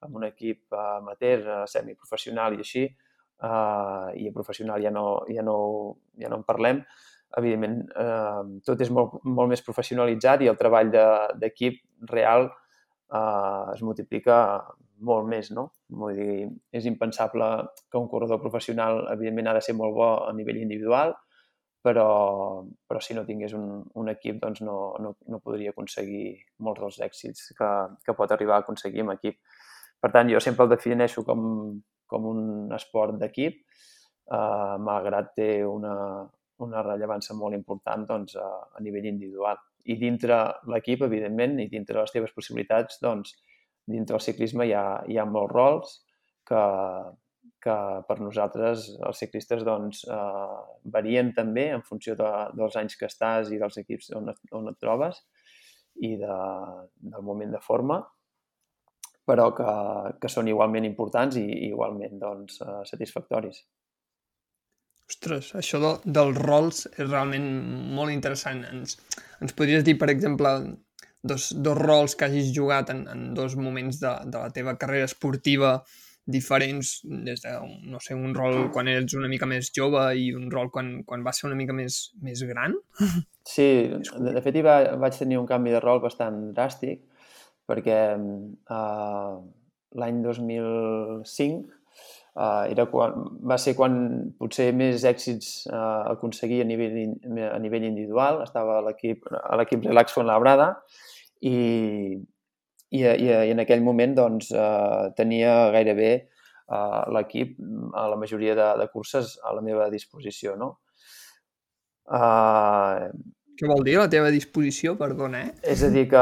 amb 0.00 0.16
un 0.16 0.24
equip 0.30 0.72
amateur, 0.72 1.66
semiprofessional 1.68 2.56
i 2.56 2.64
així, 2.64 2.86
uh, 3.44 4.08
i 4.16 4.28
a 4.28 4.34
professional 4.34 4.82
ja 4.82 4.92
no, 4.94 5.04
ja 5.28 5.44
no, 5.44 5.56
ja 6.20 6.30
no 6.32 6.40
en 6.40 6.46
parlem, 6.48 6.82
evidentment 7.38 7.80
eh, 7.94 8.42
tot 8.66 8.80
és 8.82 8.90
molt, 8.94 9.20
molt 9.24 9.52
més 9.52 9.62
professionalitzat 9.66 10.42
i 10.42 10.50
el 10.50 10.58
treball 10.58 10.90
d'equip 10.90 11.78
de, 11.78 12.10
real 12.10 12.48
eh, 12.50 13.64
es 13.74 13.82
multiplica 13.86 14.36
molt 15.00 15.28
més, 15.28 15.50
no? 15.56 15.70
Vull 16.02 16.18
dir, 16.18 16.36
és 16.76 16.86
impensable 16.88 17.48
que 17.90 17.98
un 17.98 18.08
corredor 18.08 18.40
professional, 18.42 19.06
evidentment, 19.14 19.48
ha 19.48 19.56
de 19.56 19.64
ser 19.64 19.74
molt 19.78 19.96
bo 19.96 20.08
a 20.26 20.32
nivell 20.36 20.60
individual, 20.60 21.14
però, 21.80 22.08
però 22.88 23.00
si 23.00 23.16
no 23.16 23.24
tingués 23.24 23.54
un, 23.56 23.80
un 23.96 24.10
equip 24.12 24.36
doncs 24.42 24.60
no, 24.66 24.76
no, 25.00 25.14
no 25.32 25.40
podria 25.40 25.72
aconseguir 25.72 26.34
molts 26.66 26.82
dels 26.82 26.98
èxits 27.06 27.54
que, 27.56 27.70
que 28.04 28.16
pot 28.18 28.34
arribar 28.34 28.58
a 28.58 28.64
aconseguir 28.66 29.06
amb 29.06 29.14
equip. 29.14 29.38
Per 30.00 30.10
tant, 30.12 30.28
jo 30.32 30.40
sempre 30.44 30.66
el 30.66 30.74
defineixo 30.74 31.24
com, 31.24 31.40
com 32.10 32.28
un 32.28 32.42
esport 32.76 33.16
d'equip, 33.20 33.62
eh, 34.28 34.76
malgrat 34.84 35.32
té 35.36 35.50
una, 35.64 35.94
una 36.66 36.82
rellevància 36.86 37.36
molt 37.36 37.56
important 37.56 38.06
doncs, 38.08 38.36
a, 38.36 38.48
a 38.76 38.82
nivell 38.84 39.08
individual. 39.10 39.58
I 39.90 39.96
dintre 40.00 40.40
l'equip, 40.72 41.06
evidentment, 41.06 41.58
i 41.60 41.68
dintre 41.72 42.00
les 42.00 42.12
teves 42.14 42.34
possibilitats, 42.36 43.00
doncs, 43.02 43.34
dintre 43.90 44.18
el 44.18 44.24
ciclisme 44.24 44.68
hi 44.68 44.74
ha, 44.76 44.84
hi 45.08 45.18
ha 45.18 45.26
molts 45.26 45.54
rols 45.54 45.96
que, 46.46 46.62
que 47.64 47.76
per 48.06 48.18
nosaltres, 48.20 48.90
els 49.08 49.24
ciclistes, 49.24 49.64
doncs, 49.66 50.04
eh, 50.04 50.60
varien 50.96 51.32
també 51.36 51.70
en 51.74 51.84
funció 51.86 52.14
de, 52.18 52.30
dels 52.56 52.78
anys 52.80 52.96
que 53.00 53.08
estàs 53.10 53.50
i 53.50 53.60
dels 53.60 53.80
equips 53.82 54.12
on, 54.20 54.32
on 54.56 54.72
et 54.72 54.80
trobes 54.80 55.24
i 56.00 56.14
de, 56.20 56.38
del 57.12 57.26
moment 57.26 57.52
de 57.56 57.60
forma 57.64 58.00
però 59.30 59.50
que, 59.54 59.72
que 60.18 60.30
són 60.32 60.48
igualment 60.50 60.86
importants 60.88 61.36
i 61.38 61.44
igualment 61.68 62.18
doncs, 62.18 62.60
eh, 62.64 62.80
satisfactoris. 62.88 63.62
Ostres, 65.10 65.50
això 65.58 65.80
de, 65.82 65.94
dels 66.18 66.38
rols 66.38 66.84
és 66.92 67.08
realment 67.08 67.48
molt 67.96 68.14
interessant. 68.14 68.62
Ens, 68.70 68.94
ens 69.42 69.56
podries 69.58 69.82
dir, 69.86 69.96
per 69.98 70.10
exemple, 70.12 70.52
dos, 71.26 71.50
dos 71.56 71.78
rols 71.78 72.14
que 72.14 72.28
hagis 72.28 72.52
jugat 72.54 72.92
en, 72.94 73.06
en 73.10 73.32
dos 73.34 73.56
moments 73.58 73.98
de, 74.02 74.12
de 74.30 74.38
la 74.38 74.52
teva 74.54 74.76
carrera 74.78 75.08
esportiva 75.10 75.80
diferents, 76.30 77.00
des 77.26 77.42
de, 77.42 77.52
no 77.90 77.98
sé, 77.98 78.14
un 78.14 78.36
rol 78.36 78.68
quan 78.70 78.88
eres 78.92 79.16
una 79.18 79.28
mica 79.32 79.48
més 79.50 79.72
jove 79.74 80.04
i 80.14 80.28
un 80.36 80.46
rol 80.52 80.70
quan, 80.70 81.00
quan 81.08 81.24
va 81.26 81.32
ser 81.34 81.48
una 81.48 81.58
mica 81.58 81.74
més, 81.74 82.12
més 82.22 82.44
gran? 82.46 82.76
Sí, 83.50 83.66
de, 83.90 84.34
de 84.36 84.42
fet 84.44 84.60
hi 84.60 84.62
va, 84.62 84.76
vaig 85.00 85.16
tenir 85.18 85.40
un 85.40 85.48
canvi 85.48 85.74
de 85.74 85.82
rol 85.82 86.02
bastant 86.04 86.52
dràstic 86.54 87.02
perquè 87.66 87.98
uh, 88.14 89.40
l'any 89.98 90.22
2005 90.22 91.79
uh, 92.36 92.64
era 92.70 92.86
quan, 92.90 93.14
va 93.52 93.58
ser 93.60 93.74
quan 93.78 93.94
potser 94.38 94.70
més 94.76 95.04
èxits 95.08 95.68
uh, 95.70 96.10
aconseguia 96.14 96.66
a 96.66 96.68
nivell, 96.68 96.98
a 97.50 97.58
nivell 97.62 97.86
individual. 97.88 98.42
Estava 98.44 98.80
a 98.80 98.84
l'equip 98.88 99.26
Relax 99.86 100.18
Labrada 100.20 100.72
i, 101.40 101.56
i, 102.90 103.00
i, 103.00 103.06
i 103.06 103.54
en 103.54 103.64
aquell 103.64 103.82
moment 103.86 104.14
doncs, 104.18 104.52
uh, 104.54 105.10
tenia 105.16 105.70
gairebé 105.74 106.12
uh, 106.70 107.08
l'equip 107.16 107.56
a 107.94 108.06
la 108.12 108.20
majoria 108.20 108.56
de, 108.58 108.70
de 108.82 108.88
curses 108.92 109.36
a 109.44 109.54
la 109.56 109.64
meva 109.64 109.90
disposició. 109.92 110.56
No? 110.60 110.76
Uh, 112.10 113.10
què 113.60 113.68
vol 113.68 113.82
dir 113.84 113.98
la 113.98 114.08
teva 114.08 114.30
disposició, 114.32 114.94
perdona, 114.96 115.42
eh? 115.44 115.50
És 115.74 115.82
a 115.84 115.90
dir, 115.92 116.06
que, 116.08 116.20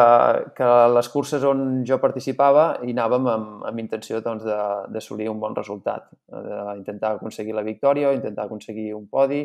que 0.59 0.71
les 0.91 1.09
curses 1.13 1.45
on 1.47 1.85
jo 1.87 2.01
participava 2.03 2.65
hi 2.83 2.91
anàvem 2.97 3.29
amb, 3.31 3.53
amb 3.71 3.83
intenció 3.83 4.19
doncs, 4.25 4.47
d'assolir 4.91 5.29
un 5.31 5.39
bon 5.39 5.55
resultat, 5.55 6.09
d'intentar 6.27 7.13
aconseguir 7.15 7.55
la 7.55 7.63
victòria 7.67 8.11
o 8.11 8.17
intentar 8.17 8.49
aconseguir 8.49 8.89
un 8.97 9.07
podi 9.13 9.45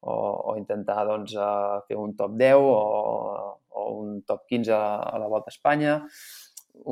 o, 0.00 0.14
o 0.14 0.56
intentar 0.56 1.04
doncs, 1.10 1.36
fer 1.88 2.00
un 2.00 2.16
top 2.16 2.38
10 2.40 2.64
o, 2.64 2.78
o 3.76 3.84
un 4.00 4.22
top 4.24 4.46
15 4.48 4.72
a, 4.72 4.82
a 5.12 5.20
la 5.20 5.28
Volta 5.28 5.52
a 5.52 5.56
Espanya. 5.56 5.98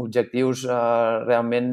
Objectius 0.04 0.66
eh, 0.68 1.14
realment 1.25 1.73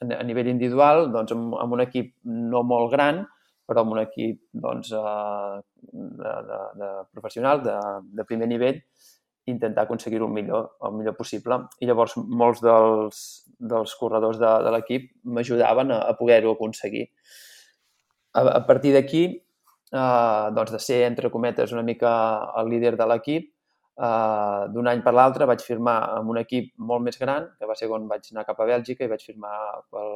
a 0.00 0.24
nivell 0.24 0.48
individual, 0.48 1.10
doncs, 1.12 1.36
amb, 1.36 1.52
amb 1.60 1.76
un 1.76 1.84
equip 1.84 2.14
no 2.24 2.64
molt 2.64 2.94
gran, 2.96 3.26
però 3.70 3.84
amb 3.84 3.94
un 3.94 4.02
equip 4.02 4.40
doncs, 4.66 4.90
eh, 4.98 5.60
de, 5.94 6.34
de, 6.50 6.60
de 6.82 6.90
professional 7.14 7.62
de, 7.62 7.78
de 8.18 8.26
primer 8.26 8.50
nivell 8.50 8.80
intentar 9.50 9.84
aconseguir-ho 9.86 10.26
el 10.26 10.34
millor, 10.34 10.66
el 10.86 10.96
millor 10.98 11.16
possible. 11.18 11.56
I 11.80 11.88
llavors 11.88 12.16
molts 12.18 12.62
dels, 12.64 13.20
dels 13.72 13.94
corredors 13.98 14.40
de, 14.40 14.50
de 14.66 14.72
l'equip 14.74 15.08
m'ajudaven 15.36 15.94
a, 15.94 16.00
a 16.10 16.16
poder-ho 16.18 16.54
aconseguir. 16.54 17.06
A, 18.34 18.42
a 18.42 18.60
partir 18.66 18.92
d'aquí, 18.94 19.24
eh, 19.92 20.46
doncs 20.56 20.74
de 20.74 20.82
ser, 20.82 21.00
entre 21.08 21.32
cometes, 21.32 21.72
una 21.76 21.86
mica 21.86 22.12
el 22.60 22.70
líder 22.74 22.96
de 23.00 23.08
l'equip, 23.10 23.48
eh, 23.96 24.62
d'un 24.74 24.90
any 24.92 25.02
per 25.06 25.14
l'altre 25.16 25.48
vaig 25.50 25.64
firmar 25.66 25.98
amb 26.18 26.34
un 26.34 26.42
equip 26.42 26.74
molt 26.90 27.06
més 27.06 27.18
gran, 27.20 27.50
que 27.58 27.70
va 27.70 27.78
ser 27.78 27.90
quan 27.90 28.06
vaig 28.10 28.30
anar 28.32 28.46
cap 28.48 28.60
a 28.60 28.68
Bèlgica 28.74 29.06
i 29.06 29.12
vaig 29.14 29.24
firmar 29.24 29.56
pel, 29.90 30.14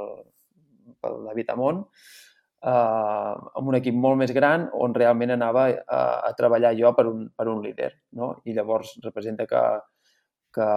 pel 1.03 1.25
David 1.31 1.57
Amont, 1.57 1.83
eh, 2.65 3.33
amb 3.59 3.69
un 3.71 3.79
equip 3.79 3.97
molt 3.97 4.19
més 4.21 4.33
gran 4.37 4.69
on 4.87 4.95
realment 4.97 5.35
anava 5.37 5.67
a, 5.69 6.03
a 6.29 6.33
treballar 6.39 6.75
jo 6.79 6.93
per 6.97 7.07
un, 7.11 7.27
per 7.37 7.49
un 7.53 7.63
líder. 7.65 7.91
No? 8.21 8.35
I 8.45 8.57
llavors 8.57 8.95
representa 9.05 9.47
que, 9.51 9.65
que 10.55 10.71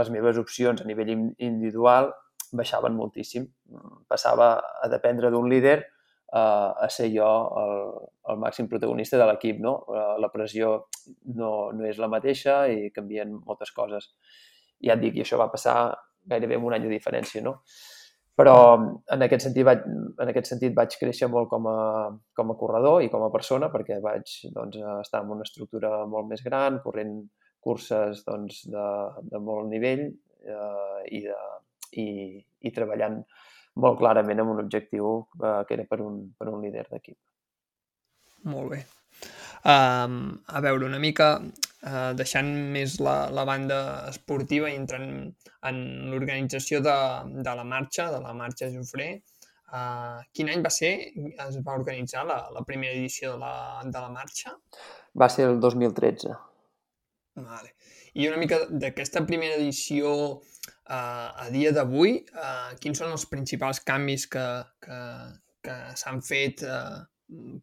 les 0.00 0.12
meves 0.14 0.38
opcions 0.40 0.82
a 0.82 0.88
nivell 0.88 1.12
individual 1.14 2.12
baixaven 2.54 2.94
moltíssim. 2.94 3.48
Passava 4.08 4.54
a 4.82 4.90
dependre 4.92 5.32
d'un 5.34 5.48
líder 5.50 5.78
eh, 5.82 6.38
a 6.38 6.88
ser 6.90 7.10
jo 7.14 7.30
el, 7.62 7.76
el 8.30 8.42
màxim 8.46 8.70
protagonista 8.70 9.18
de 9.18 9.28
l'equip. 9.30 9.60
No? 9.64 9.76
Eh, 9.90 10.14
la 10.22 10.30
pressió 10.32 10.76
no, 11.34 11.50
no 11.74 11.90
és 11.90 11.98
la 11.98 12.10
mateixa 12.12 12.64
i 12.70 12.90
canvien 12.94 13.34
moltes 13.40 13.74
coses. 13.74 14.12
Ja 14.84 14.94
et 14.94 15.02
dic, 15.02 15.18
i 15.18 15.24
això 15.24 15.40
va 15.40 15.50
passar 15.50 15.94
gairebé 16.24 16.56
amb 16.56 16.70
un 16.70 16.78
any 16.78 16.86
de 16.86 16.94
diferència. 16.94 17.42
No? 17.44 17.58
Però 18.34 18.56
en 19.14 19.22
aquest 19.22 19.46
sentit 19.46 19.66
vaig, 19.66 19.84
en 19.86 20.30
aquest 20.30 20.48
sentit 20.50 20.74
vaig 20.74 20.96
créixer 20.98 21.28
molt 21.30 21.46
com 21.52 21.68
a, 21.70 21.78
com 22.34 22.50
a 22.50 22.56
corredor 22.58 23.04
i 23.04 23.10
com 23.12 23.22
a 23.22 23.30
persona 23.30 23.68
perquè 23.70 24.00
vaig 24.02 24.32
doncs, 24.56 24.80
estar 25.04 25.22
en 25.22 25.30
una 25.36 25.46
estructura 25.46 26.00
molt 26.10 26.26
més 26.32 26.42
gran, 26.42 26.80
corrent 26.82 27.20
curses 27.62 28.24
doncs, 28.26 28.64
de, 28.72 28.86
de 29.30 29.40
molt 29.40 29.70
nivell 29.70 30.08
eh, 30.08 31.00
i, 31.14 31.22
de, 31.28 31.38
i, 32.02 32.08
i 32.66 32.74
treballant 32.74 33.22
molt 33.80 33.98
clarament 34.02 34.42
amb 34.42 34.56
un 34.56 34.64
objectiu 34.64 35.14
eh, 35.38 35.62
que 35.68 35.78
era 35.78 35.86
per 35.86 36.02
un, 36.02 36.20
per 36.34 36.50
un 36.50 36.60
líder 36.66 36.88
d'equip. 36.90 37.18
Molt 38.50 38.74
bé. 38.74 38.82
Um, 39.64 40.34
a 40.52 40.60
veure, 40.60 40.84
una 40.84 41.00
mica 41.00 41.38
uh, 41.86 42.12
deixant 42.18 42.50
més 42.74 42.98
la, 43.04 43.16
la 43.34 43.44
banda 43.48 43.78
esportiva 44.10 44.72
i 44.72 44.78
entrant 44.80 45.06
en 45.68 45.78
l'organització 46.10 46.82
de, 46.84 46.98
de 47.44 47.54
la 47.60 47.64
marxa, 47.64 48.10
de 48.12 48.20
la 48.24 48.34
marxa 48.36 48.72
Jofré, 48.74 49.12
Uh, 49.74 50.20
quin 50.30 50.46
any 50.52 50.60
va 50.62 50.70
ser, 50.70 50.90
es 51.48 51.56
va 51.66 51.74
organitzar 51.74 52.22
la, 52.28 52.36
la 52.54 52.60
primera 52.62 52.94
edició 52.94 53.32
de 53.32 53.38
la, 53.40 53.54
de 53.82 54.02
la 54.04 54.10
marxa? 54.12 54.52
Va 55.18 55.26
ser 55.32 55.48
el 55.48 55.58
2013. 55.58 56.34
Vale. 57.42 57.72
I 58.14 58.28
una 58.28 58.38
mica 58.38 58.60
d'aquesta 58.70 59.24
primera 59.26 59.56
edició 59.58 60.12
uh, 60.30 60.92
a 60.94 61.48
dia 61.50 61.72
d'avui, 61.74 62.20
uh, 62.36 62.76
quins 62.78 63.02
són 63.02 63.16
els 63.16 63.26
principals 63.32 63.82
canvis 63.88 64.28
que, 64.30 64.44
que, 64.84 65.00
que 65.66 65.78
s'han 65.98 66.22
fet 66.22 66.62
uh, 66.68 67.02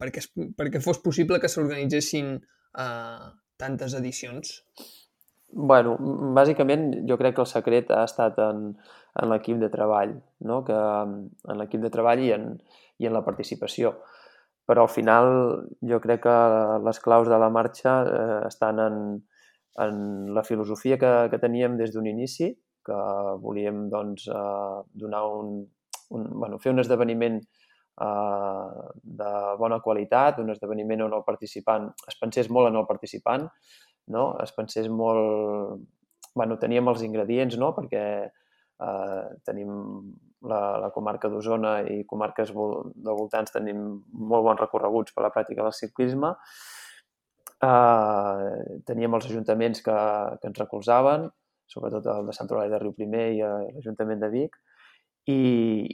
perquè, 0.01 0.25
perquè 0.59 0.83
fos 0.83 0.99
possible 1.05 1.39
que 1.39 1.51
s'organitzessin 1.53 2.33
uh, 2.35 3.29
tantes 3.61 3.93
edicions? 3.97 4.57
bueno, 5.51 5.97
bàsicament 6.35 6.93
jo 7.07 7.17
crec 7.19 7.35
que 7.35 7.43
el 7.43 7.49
secret 7.49 7.91
ha 7.91 8.03
estat 8.07 8.39
en, 8.39 8.71
en 9.21 9.29
l'equip 9.31 9.59
de 9.59 9.69
treball, 9.73 10.15
no? 10.47 10.61
que, 10.67 10.77
en 10.77 11.59
l'equip 11.59 11.83
de 11.83 11.91
treball 11.91 12.23
i 12.23 12.31
en, 12.35 12.47
i 12.99 13.09
en 13.09 13.13
la 13.13 13.23
participació. 13.25 13.97
Però 14.67 14.85
al 14.85 14.93
final 14.93 15.27
jo 15.83 15.99
crec 15.99 16.23
que 16.23 16.37
les 16.85 17.01
claus 17.03 17.27
de 17.27 17.39
la 17.41 17.49
marxa 17.51 17.95
eh, 18.07 18.39
estan 18.47 18.79
en, 18.79 18.99
en 19.83 19.97
la 20.35 20.43
filosofia 20.47 20.97
que, 21.01 21.11
que 21.31 21.41
teníem 21.41 21.75
des 21.79 21.91
d'un 21.91 22.07
inici, 22.07 22.53
que 22.85 22.99
volíem 23.41 23.89
doncs, 23.91 24.29
eh, 24.31 24.77
donar 24.93 25.25
un, 25.27 25.57
un, 26.15 26.29
bueno, 26.31 26.61
fer 26.61 26.71
un 26.71 26.79
esdeveniment 26.79 27.41
eh, 27.41 27.60
de 27.99 29.31
bona 29.59 29.79
qualitat, 29.83 30.39
un 30.39 30.49
esdeveniment 30.53 31.03
on 31.05 31.13
el 31.17 31.25
participant 31.27 31.89
es 32.07 32.17
pensés 32.17 32.49
molt 32.49 32.71
en 32.71 32.79
el 32.79 32.87
participant, 32.89 33.47
no? 34.07 34.35
es 34.41 34.53
pensés 34.57 34.89
molt... 34.89 35.81
bueno, 36.33 36.57
teníem 36.57 36.87
els 36.87 37.01
ingredients, 37.03 37.57
no? 37.59 37.73
perquè 37.75 38.03
eh, 38.81 39.23
tenim 39.45 39.71
la, 40.47 40.61
la 40.81 40.89
comarca 40.95 41.29
d'Osona 41.29 41.81
i 41.91 42.05
comarques 42.07 42.53
de 42.53 43.15
voltants 43.17 43.53
tenim 43.53 43.81
molt 44.31 44.45
bons 44.47 44.61
recorreguts 44.63 45.13
per 45.13 45.25
la 45.25 45.33
pràctica 45.33 45.65
del 45.65 45.75
ciclisme. 45.75 46.33
Eh, 47.61 48.79
teníem 48.87 49.19
els 49.19 49.27
ajuntaments 49.29 49.83
que, 49.85 49.97
que 50.41 50.49
ens 50.49 50.63
recolzaven, 50.63 51.27
sobretot 51.71 52.07
el 52.15 52.31
de 52.31 52.35
Sant 52.35 52.49
Olai 52.51 52.71
de 52.71 52.79
Riu 52.81 52.95
Primer 52.95 53.27
i 53.35 53.43
eh, 53.43 53.57
l'Ajuntament 53.75 54.23
de 54.23 54.31
Vic, 54.33 54.57
i, 55.29 55.41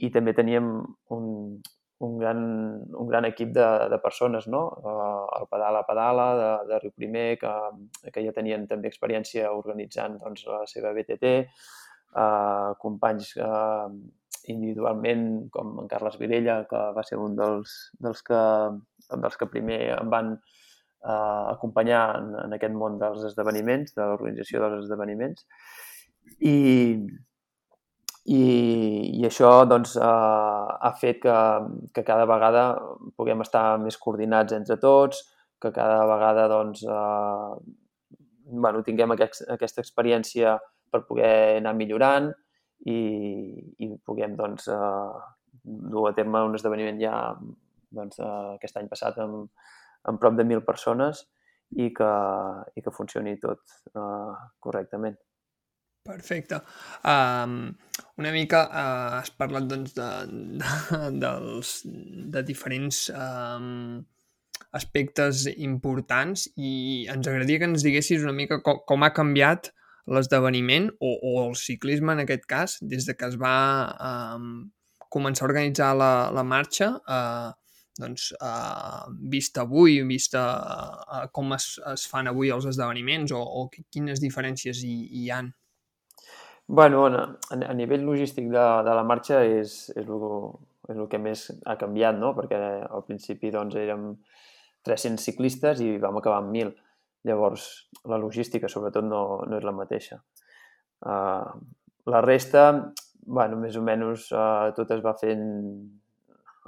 i 0.06 0.08
també 0.14 0.32
teníem 0.32 0.70
un, 1.12 1.26
un 1.98 2.18
gran, 2.18 2.40
un 2.94 3.08
gran 3.08 3.24
equip 3.24 3.50
de, 3.54 3.66
de 3.90 3.98
persones, 3.98 4.46
no? 4.46 4.62
Eh, 4.84 5.40
el 5.40 5.48
Pedala 5.50 5.82
Pedala 5.86 6.28
de, 6.38 6.50
de 6.68 6.78
Riu 6.84 6.92
Primer, 6.94 7.38
que, 7.40 7.54
que 8.12 8.22
ja 8.24 8.34
tenien 8.36 8.68
també 8.70 8.90
experiència 8.92 9.50
organitzant 9.54 10.18
doncs, 10.22 10.46
la 10.46 10.62
seva 10.70 10.94
BTT, 10.94 11.34
eh, 11.42 12.70
companys 12.84 13.34
eh, 13.42 13.88
individualment, 14.54 15.26
com 15.52 15.74
en 15.82 15.90
Carles 15.90 16.18
Virella, 16.20 16.62
que 16.70 16.84
va 16.96 17.04
ser 17.04 17.18
un 17.20 17.34
dels, 17.36 17.74
dels, 18.00 18.22
que, 18.24 18.42
dels 19.10 19.40
que 19.40 19.50
primer 19.50 19.80
em 19.98 20.14
van 20.14 20.34
eh, 20.38 21.44
acompanyar 21.56 22.02
en, 22.20 22.34
en 22.46 22.56
aquest 22.56 22.78
món 22.78 22.98
dels 23.02 23.26
esdeveniments, 23.32 23.94
de 23.98 24.06
l'organització 24.06 24.62
dels 24.64 24.86
esdeveniments. 24.86 25.46
I, 26.38 26.54
i, 28.28 29.18
i 29.20 29.24
això 29.24 29.50
doncs, 29.68 29.94
eh, 29.96 30.64
ha 30.88 30.92
fet 31.00 31.22
que, 31.22 31.36
que 31.96 32.04
cada 32.04 32.26
vegada 32.28 32.64
puguem 33.16 33.40
estar 33.44 33.78
més 33.80 33.96
coordinats 34.00 34.52
entre 34.56 34.76
tots, 34.82 35.22
que 35.58 35.72
cada 35.74 36.04
vegada 36.10 36.44
doncs, 36.52 36.84
eh, 36.84 38.18
bueno, 38.48 38.82
tinguem 38.84 39.14
aquest, 39.14 39.46
aquesta 39.54 39.82
experiència 39.84 40.58
per 40.92 41.04
poder 41.08 41.58
anar 41.58 41.74
millorant 41.76 42.28
i, 42.84 43.00
i 43.80 43.90
puguem 44.04 44.36
doncs, 44.36 44.68
eh, 44.72 45.24
dur 45.64 46.08
a 46.10 46.14
terme 46.16 46.44
un 46.46 46.56
esdeveniment 46.56 47.00
ja 47.00 47.14
doncs, 47.90 48.20
eh, 48.20 48.54
aquest 48.58 48.76
any 48.80 48.92
passat 48.92 49.18
amb, 49.24 49.48
amb 50.08 50.20
prop 50.20 50.36
de 50.36 50.44
mil 50.44 50.62
persones 50.68 51.24
i 51.76 51.90
que, 51.96 52.12
i 52.76 52.84
que 52.84 52.94
funcioni 52.94 53.36
tot 53.40 53.64
eh, 53.94 54.36
correctament. 54.60 55.16
Perfecte. 56.06 56.62
Um, 57.04 57.74
una 58.16 58.30
mica 58.32 58.62
uh, 58.66 59.18
has 59.18 59.30
parlat 59.30 59.66
doncs, 59.68 59.92
de, 59.96 60.06
de, 60.62 61.10
dels, 61.22 61.72
de 62.34 62.42
diferents 62.48 63.08
um, 63.12 64.00
aspectes 64.72 65.46
importants 65.56 66.48
i 66.56 66.72
ens 67.12 67.28
agradaria 67.28 67.60
que 67.60 67.68
ens 67.70 67.84
diguessis 67.84 68.24
una 68.24 68.36
mica 68.36 68.60
com, 68.64 68.80
com 68.88 69.04
ha 69.04 69.12
canviat 69.16 69.70
l'esdeveniment 70.08 70.88
o, 71.04 71.12
o 71.12 71.32
el 71.44 71.54
ciclisme 71.60 72.14
en 72.16 72.24
aquest 72.24 72.48
cas 72.48 72.78
des 72.80 73.06
de 73.08 73.14
que 73.16 73.28
es 73.28 73.36
va 73.40 73.54
um, 74.10 74.68
començar 75.12 75.44
a 75.44 75.48
organitzar 75.50 75.92
la, 75.96 76.12
la 76.34 76.44
marxa 76.44 76.94
uh, 76.98 77.52
doncs, 77.98 78.30
uh, 78.40 79.08
vist 79.30 79.58
avui, 79.58 79.98
vist 80.08 80.36
uh, 80.38 81.26
com 81.34 81.52
es, 81.56 81.74
es 81.92 82.06
fan 82.08 82.30
avui 82.30 82.52
els 82.54 82.68
esdeveniments 82.70 83.34
o, 83.34 83.40
o 83.42 83.68
quines 83.92 84.22
diferències 84.22 84.84
hi, 84.86 84.96
hi 85.20 85.30
han? 85.34 85.50
Bueno, 86.70 87.06
a, 87.06 87.38
a 87.50 87.74
nivell 87.74 88.04
logístic 88.04 88.50
de, 88.52 88.64
de 88.84 88.94
la 88.94 89.04
marxa 89.08 89.40
és, 89.40 89.76
és, 89.96 90.04
el, 90.04 90.24
és 90.92 90.98
el 90.98 91.06
que 91.08 91.20
més 91.20 91.46
ha 91.64 91.78
canviat, 91.80 92.18
no? 92.20 92.34
perquè 92.36 92.58
al 92.84 93.06
principi 93.06 93.48
doncs, 93.54 93.78
érem 93.80 94.10
300 94.84 95.24
ciclistes 95.30 95.80
i 95.80 95.94
vam 96.02 96.20
acabar 96.20 96.42
amb 96.42 96.52
1.000. 96.52 96.74
Llavors, 97.28 97.64
la 98.04 98.20
logística, 98.20 98.68
sobretot, 98.68 99.08
no, 99.08 99.22
no 99.48 99.56
és 99.56 99.64
la 99.64 99.74
mateixa. 99.74 100.20
Uh, 101.00 101.56
la 102.12 102.20
resta, 102.20 102.68
bueno, 103.24 103.56
més 103.64 103.80
o 103.80 103.82
menys 103.88 104.28
uh, 104.36 104.68
tot 104.76 104.92
es 104.92 105.00
va 105.04 105.16
fent 105.16 105.42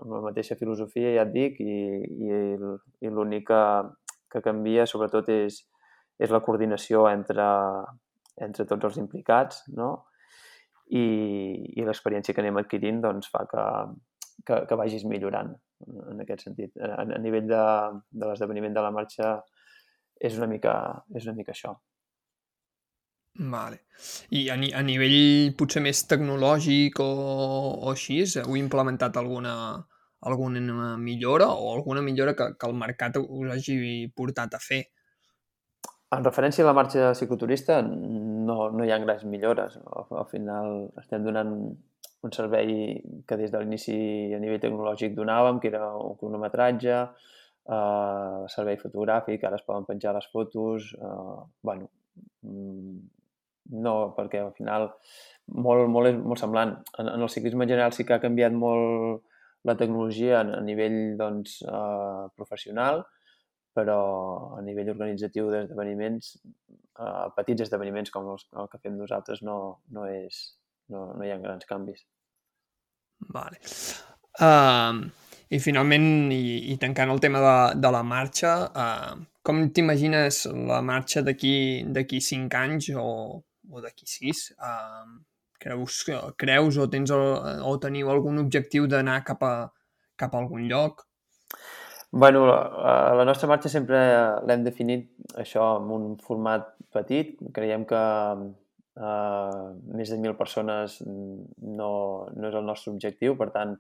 amb 0.01 0.17
la 0.17 0.25
mateixa 0.31 0.57
filosofia, 0.57 1.13
ja 1.19 1.29
et 1.29 1.37
dic, 1.37 1.61
i, 1.61 1.79
i, 2.01 2.45
i 3.05 3.13
l'únic 3.13 3.51
que, 3.53 3.65
que 4.33 4.43
canvia, 4.49 4.89
sobretot, 4.89 5.29
és, 5.29 5.61
és 6.17 6.33
la 6.33 6.41
coordinació 6.45 7.05
entre, 7.13 7.47
entre 8.39 8.67
tots 8.69 8.91
els 8.91 9.01
implicats, 9.03 9.65
no? 9.77 9.91
I, 10.91 11.05
i 11.79 11.85
l'experiència 11.87 12.35
que 12.35 12.43
anem 12.43 12.59
adquirint 12.59 13.01
doncs, 13.03 13.31
fa 13.31 13.45
que, 13.51 13.67
que, 14.47 14.63
que 14.67 14.79
vagis 14.79 15.07
millorant 15.07 15.53
en 16.11 16.25
aquest 16.25 16.49
sentit. 16.49 16.75
A, 16.83 17.05
a 17.05 17.21
nivell 17.23 17.47
de, 17.51 17.63
de 18.11 18.27
l'esdeveniment 18.27 18.75
de 18.75 18.85
la 18.85 18.91
marxa 18.95 19.37
és 20.21 20.37
una 20.37 20.51
mica, 20.51 20.75
és 21.17 21.29
una 21.29 21.37
mica 21.39 21.55
això. 21.55 21.77
Vale. 23.39 23.85
I 24.37 24.49
a, 24.51 24.57
ni, 24.59 24.73
a 24.75 24.83
nivell 24.85 25.55
potser 25.57 25.83
més 25.85 26.03
tecnològic 26.11 26.99
o, 27.01 27.11
o 27.79 27.93
així, 27.93 28.21
heu 28.43 28.57
implementat 28.59 29.17
alguna, 29.17 29.55
alguna 30.27 30.97
millora 30.99 31.49
o 31.55 31.73
alguna 31.77 32.03
millora 32.03 32.35
que, 32.37 32.51
que 32.59 32.69
el 32.69 32.75
mercat 32.77 33.17
us 33.23 33.53
hagi 33.55 33.79
portat 34.17 34.59
a 34.59 34.61
fer? 34.61 34.83
En 36.17 36.25
referència 36.27 36.65
a 36.65 36.67
la 36.67 36.75
marxa 36.75 37.13
cicloturista, 37.15 37.81
no, 37.87 38.71
no 38.75 38.85
hi 38.85 38.91
ha 38.91 38.99
grans 39.03 39.23
millores. 39.31 39.77
Al, 39.79 40.09
al 40.23 40.27
final 40.33 40.73
estem 40.99 41.23
donant 41.27 41.53
un 42.27 42.35
servei 42.35 42.73
que 43.29 43.39
des 43.41 43.53
de 43.53 43.61
l'inici 43.61 43.99
a 44.35 44.41
nivell 44.43 44.61
tecnològic 44.65 45.15
donàvem, 45.17 45.61
que 45.63 45.71
era 45.71 45.93
un 45.97 46.17
cronometratge, 46.21 46.99
eh, 47.77 48.41
servei 48.57 48.77
fotogràfic, 48.83 49.47
ara 49.47 49.61
es 49.61 49.65
poden 49.67 49.87
penjar 49.89 50.17
les 50.17 50.27
fotos... 50.35 50.91
Eh, 50.99 51.39
bueno, 51.63 51.89
mm, 52.43 52.99
no, 53.87 53.95
perquè 54.17 54.43
al 54.43 54.53
final 54.59 54.89
molt, 55.55 55.87
molt, 55.95 56.19
molt 56.27 56.43
semblant. 56.43 56.75
En, 56.99 57.09
en 57.15 57.23
el 57.23 57.31
ciclisme 57.31 57.65
en 57.65 57.75
general 57.77 57.95
sí 57.95 58.05
que 58.05 58.17
ha 58.17 58.23
canviat 58.23 58.53
molt 58.53 59.23
la 59.69 59.77
tecnologia 59.79 60.41
a, 60.41 60.45
a 60.59 60.63
nivell 60.67 61.01
doncs, 61.21 61.61
eh, 61.63 62.27
professional, 62.37 63.05
a 63.79 64.63
nivell 64.67 64.91
organitzatiu 64.91 65.51
d'esdeveniments, 65.51 66.37
eh, 66.99 67.27
petits 67.37 67.63
esdeveniments 67.67 68.11
com 68.11 68.29
els, 68.33 68.47
el 68.59 68.69
que 68.73 68.81
fem 68.83 68.97
nosaltres 68.99 69.43
no, 69.47 69.81
no, 69.95 70.07
és, 70.07 70.41
no, 70.91 71.13
no 71.15 71.25
hi 71.25 71.31
ha 71.31 71.39
grans 71.39 71.67
canvis. 71.69 72.05
Vale. 73.31 73.61
Uh, 74.41 75.07
I 75.51 75.59
finalment, 75.59 76.31
i, 76.33 76.73
i 76.73 76.77
tancant 76.81 77.11
el 77.11 77.21
tema 77.21 77.41
de, 77.43 77.57
de 77.81 77.91
la 77.93 78.03
marxa, 78.07 78.55
uh, 78.71 79.19
com 79.43 79.65
t'imagines 79.75 80.45
la 80.69 80.81
marxa 80.83 81.23
d'aquí 81.27 82.21
cinc 82.25 82.55
anys 82.55 82.91
o, 82.95 83.43
o 83.71 83.83
d'aquí 83.83 84.07
sis? 84.07 84.49
Uh, 84.57 85.21
creus, 85.61 86.05
creus 86.41 86.79
o, 86.81 86.89
tens 86.89 87.13
el, 87.15 87.27
o 87.67 87.77
teniu 87.83 88.11
algun 88.11 88.41
objectiu 88.43 88.89
d'anar 88.91 89.21
cap, 89.27 89.45
a, 89.45 89.69
cap 90.17 90.35
a 90.35 90.43
algun 90.43 90.67
lloc? 90.71 91.05
Bueno, 92.13 92.45
la, 92.45 93.15
la 93.15 93.25
nostra 93.25 93.47
marxa 93.47 93.71
sempre 93.71 93.99
l'hem 94.43 94.65
definit 94.67 95.05
això 95.39 95.77
amb 95.77 95.93
un 95.95 96.07
format 96.19 96.73
petit. 96.91 97.37
Creiem 97.55 97.85
que 97.87 98.01
eh, 98.01 99.67
més 99.95 100.11
de 100.11 100.19
1.000 100.19 100.35
persones 100.39 100.97
no, 101.07 101.93
no 102.35 102.49
és 102.49 102.57
el 102.59 102.67
nostre 102.67 102.91
objectiu, 102.91 103.37
per 103.39 103.53
tant, 103.55 103.77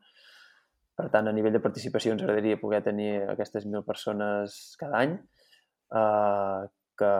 per 0.94 1.08
tant, 1.10 1.26
a 1.26 1.34
nivell 1.34 1.56
de 1.56 1.62
participació 1.64 2.14
ens 2.14 2.22
agradaria 2.22 2.60
poder 2.60 2.84
tenir 2.86 3.16
aquestes 3.32 3.66
1.000 3.66 3.82
persones 3.88 4.60
cada 4.78 5.00
any, 5.02 5.16
eh, 5.98 6.70
que 7.00 7.12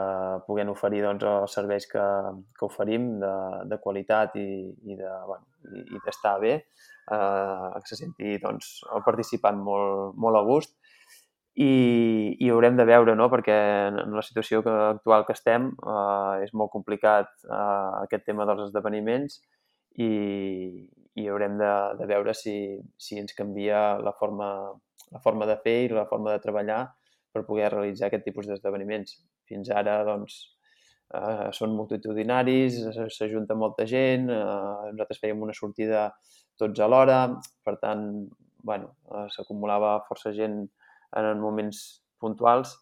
puguem 0.45 0.71
oferir 0.71 1.01
doncs, 1.03 1.25
els 1.27 1.57
serveis 1.57 1.89
que, 1.91 2.05
que 2.55 2.67
oferim 2.69 3.17
de, 3.19 3.33
de 3.67 3.81
qualitat 3.83 4.39
i, 4.39 4.47
i 4.87 4.95
de, 4.95 5.11
bueno, 5.27 5.43
i, 5.75 5.83
i 5.91 6.01
d'estar 6.05 6.37
bé, 6.39 6.55
eh, 7.11 7.67
que 7.81 7.91
se 7.91 7.99
senti 7.99 8.37
doncs, 8.39 8.77
el 8.95 9.03
participant 9.03 9.59
molt, 9.59 10.15
molt 10.15 10.39
a 10.39 10.45
gust 10.47 10.77
i, 11.55 12.37
i 12.39 12.49
haurem 12.49 12.77
de 12.79 12.85
veure, 12.87 13.15
no? 13.15 13.27
perquè 13.31 13.57
en 13.89 14.15
la 14.15 14.23
situació 14.23 14.61
que, 14.63 14.71
actual 14.95 15.25
que 15.27 15.35
estem 15.35 15.71
eh, 15.73 16.45
és 16.45 16.53
molt 16.55 16.71
complicat 16.71 17.31
eh, 17.43 17.89
aquest 18.05 18.25
tema 18.29 18.47
dels 18.47 18.69
esdeveniments 18.69 19.41
i, 19.99 20.11
i 21.19 21.27
haurem 21.27 21.57
de, 21.59 21.73
de 21.99 22.07
veure 22.07 22.35
si, 22.37 22.55
si 22.97 23.19
ens 23.19 23.35
canvia 23.35 23.99
la 23.99 24.15
forma, 24.19 24.71
la 25.11 25.21
forma 25.23 25.47
de 25.49 25.59
fer 25.65 25.77
i 25.85 25.91
la 25.91 26.07
forma 26.07 26.31
de 26.31 26.43
treballar 26.43 26.85
per 27.31 27.45
poder 27.47 27.69
realitzar 27.71 28.07
aquest 28.07 28.25
tipus 28.27 28.47
d'esdeveniments. 28.47 29.17
Fins 29.47 29.71
ara, 29.75 30.01
doncs, 30.07 30.39
eh, 31.15 31.49
són 31.55 31.75
multitudinaris, 31.75 32.79
s'ajunta 33.15 33.55
molta 33.59 33.87
gent, 33.87 34.29
eh, 34.31 34.91
nosaltres 34.91 35.19
fèiem 35.19 35.43
una 35.43 35.55
sortida 35.55 36.09
tots 36.59 36.79
alhora, 36.83 37.23
per 37.65 37.77
tant, 37.83 38.05
bueno, 38.63 38.95
eh, 39.11 39.27
s'acumulava 39.35 39.97
força 40.07 40.31
gent 40.35 40.61
en 41.17 41.41
moments 41.41 41.81
puntuals 42.21 42.75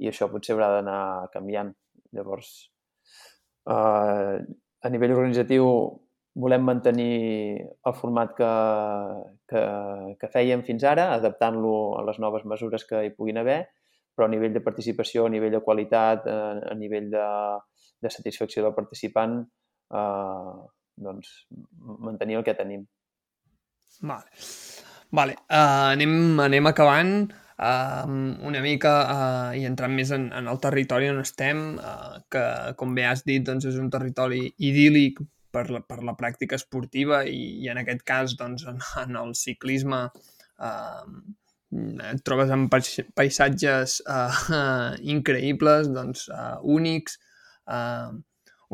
i 0.00 0.08
això 0.10 0.28
potser 0.32 0.54
haurà 0.54 0.70
d'anar 0.76 1.30
canviant. 1.34 1.72
Llavors, 2.16 2.52
eh, 3.70 4.36
a 4.80 4.92
nivell 4.92 5.16
organitzatiu 5.16 5.66
volem 6.40 6.64
mantenir 6.64 7.60
el 7.60 7.94
format 7.98 8.32
que, 8.38 8.52
que, 9.50 9.62
que 10.20 10.30
fèiem 10.32 10.62
fins 10.66 10.86
ara, 10.86 11.10
adaptant-lo 11.16 11.74
a 11.98 12.04
les 12.06 12.20
noves 12.22 12.46
mesures 12.48 12.86
que 12.88 13.02
hi 13.04 13.14
puguin 13.16 13.40
haver, 13.42 13.60
però 14.14 14.26
a 14.26 14.32
nivell 14.32 14.54
de 14.54 14.62
participació, 14.64 15.26
a 15.26 15.32
nivell 15.32 15.56
de 15.58 15.62
qualitat, 15.64 16.26
a, 16.30 16.38
a 16.70 16.76
nivell 16.78 17.10
de, 17.12 17.26
de 18.00 18.12
satisfacció 18.12 18.64
del 18.64 18.76
participant, 18.76 19.40
eh, 19.94 20.54
doncs 21.00 21.34
mantenir 22.06 22.40
el 22.40 22.46
que 22.46 22.56
tenim. 22.56 22.86
Vale. 24.00 24.30
Vale. 25.10 25.34
Uh, 25.50 25.90
anem, 25.96 26.12
anem 26.38 26.68
acabant 26.70 27.14
uh, 27.60 28.06
una 28.48 28.62
mica 28.64 28.94
uh, 29.02 29.50
i 29.58 29.66
entrant 29.68 29.92
més 29.94 30.12
en, 30.16 30.30
en 30.36 30.48
el 30.50 30.60
territori 30.62 31.10
on 31.12 31.20
estem, 31.22 31.62
uh, 31.76 32.20
que 32.32 32.44
com 32.80 32.94
bé 32.96 33.06
has 33.08 33.24
dit 33.28 33.44
doncs 33.46 33.68
és 33.70 33.78
un 33.80 33.90
territori 33.92 34.48
idíl·lic 34.58 35.20
per 35.52 35.66
la, 35.70 35.82
per 35.82 36.00
la 36.06 36.16
pràctica 36.18 36.58
esportiva 36.58 37.24
i, 37.26 37.60
i 37.64 37.70
en 37.72 37.82
aquest 37.82 38.04
cas 38.06 38.36
doncs, 38.38 38.66
en, 38.70 38.80
en 39.04 39.20
el 39.20 39.36
ciclisme 39.38 40.06
uh, 40.08 41.04
et 41.70 42.22
trobes 42.26 42.50
amb 42.50 42.72
paisatges 43.14 44.00
uh, 44.10 44.40
increïbles, 45.14 45.90
doncs, 45.94 46.26
uh, 46.34 46.58
únics. 46.66 47.20
Uh, 47.70 48.18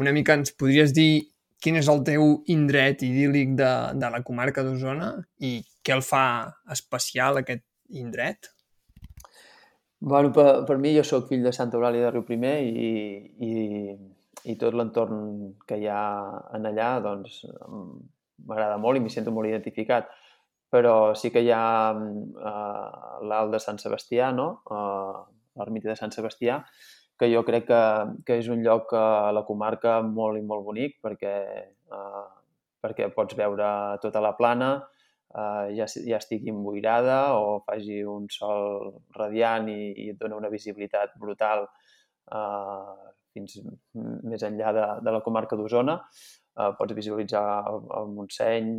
una 0.00 0.12
mica 0.16 0.36
ens 0.36 0.54
podries 0.56 0.94
dir 0.96 1.26
quin 1.60 1.76
és 1.80 1.88
el 1.92 2.02
teu 2.04 2.38
indret 2.52 3.02
idíl·lic 3.04 3.54
de, 3.58 3.70
de 4.00 4.10
la 4.12 4.22
comarca 4.24 4.64
d'Osona 4.64 5.12
i 5.44 5.58
què 5.84 5.94
el 5.96 6.04
fa 6.04 6.26
especial 6.72 7.40
aquest 7.40 7.64
indret? 7.96 8.50
Bueno, 10.06 10.30
per, 10.30 10.62
per 10.68 10.76
mi 10.78 10.92
jo 10.94 11.02
sóc 11.02 11.24
fill 11.26 11.42
de 11.42 11.50
Santa 11.50 11.74
Eulàlia 11.74 12.04
de 12.04 12.10
Riu 12.14 12.22
Primer 12.22 12.60
i, 12.62 12.90
i, 13.42 13.54
i 14.52 14.54
tot 14.60 14.76
l'entorn 14.78 15.16
que 15.66 15.80
hi 15.82 15.88
ha 15.90 16.02
en 16.54 16.68
allà 16.70 16.90
doncs 17.02 17.40
m'agrada 18.46 18.76
molt 18.78 19.00
i 19.00 19.02
m'hi 19.02 19.10
sento 19.10 19.34
molt 19.34 19.50
identificat 19.50 20.12
però 20.70 20.94
sí 21.18 21.32
que 21.34 21.42
hi 21.42 21.50
ha 21.50 21.90
uh, 21.90 23.18
l'alt 23.26 23.54
de 23.54 23.60
Sant 23.62 23.82
Sebastià, 23.82 24.30
no? 24.34 24.48
uh, 24.70 25.26
l'ermita 25.58 25.90
de 25.90 25.98
Sant 25.98 26.14
Sebastià, 26.14 26.60
que 27.18 27.30
jo 27.32 27.42
crec 27.48 27.66
que, 27.70 27.82
que 28.26 28.38
és 28.42 28.50
un 28.52 28.62
lloc 28.62 28.92
a 28.94 29.32
la 29.34 29.42
comarca 29.48 30.00
molt 30.06 30.38
i 30.38 30.44
molt 30.46 30.66
bonic 30.66 30.98
perquè, 31.02 31.36
uh, 31.90 32.26
perquè 32.82 33.10
pots 33.14 33.38
veure 33.38 33.70
tota 34.02 34.22
la 34.22 34.36
plana, 34.38 34.76
uh, 35.36 35.66
ja, 35.76 35.86
ja 36.08 36.20
estigui 36.20 36.52
emboirada 36.52 37.36
o 37.38 37.60
faci 37.66 38.00
un 38.08 38.26
sol 38.32 38.90
radiant 39.16 39.68
i, 39.72 39.92
i 40.06 40.08
et 40.14 40.20
dona 40.20 40.38
una 40.40 40.52
visibilitat 40.52 41.14
brutal 41.20 41.66
uh, 41.68 42.96
fins 43.36 43.58
més 43.94 44.44
enllà 44.48 44.72
de, 44.72 44.86
de 45.04 45.16
la 45.16 45.22
comarca 45.24 45.58
d'Osona. 45.58 46.00
Uh, 46.56 46.72
pots 46.78 46.96
visualitzar 46.96 47.44
el, 47.68 47.82
el 48.00 48.14
Montseny, 48.16 48.70